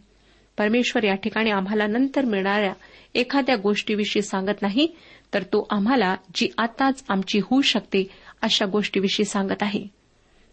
परमेश्वर 0.59 1.05
या 1.05 1.15
ठिकाणी 1.15 1.51
आम्हाला 1.51 1.87
नंतर 1.87 2.25
मिळणाऱ्या 2.25 2.73
एखाद्या 3.15 3.57
गोष्टीविषयी 3.57 4.23
सांगत 4.23 4.63
नाही 4.63 4.97
तर 5.35 5.43
तो 5.43 5.67
आम्हाला 5.71 6.17
जी 6.35 6.49
आताच 6.59 7.05
आमची 7.09 7.39
होऊ 7.39 7.61
शकते 7.61 8.11
अशा 8.43 8.67
गोष्टीविषयी 8.67 9.25
सांगत 9.25 9.63
आहे. 9.63 9.87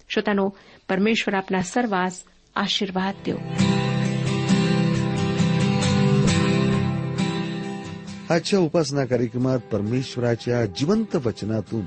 श्रोतानो 0.09 0.49
परमेश्वर 0.89 1.33
आपल्या 1.33 1.61
सर्वांस 1.61 2.23
आशीर्वाद 2.55 3.15
देऊ. 3.25 3.37
आजच्या 8.29 8.59
उपासना 8.59 9.05
कार्यक्रमात 9.05 9.59
परमेश्वराच्या 9.59 10.65
जिवंत 10.65 11.15
वचनातून 11.15 11.85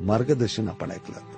मार्गदर्शन 0.00 0.68
आपण 0.68 0.90
ऐकलं. 0.90 1.37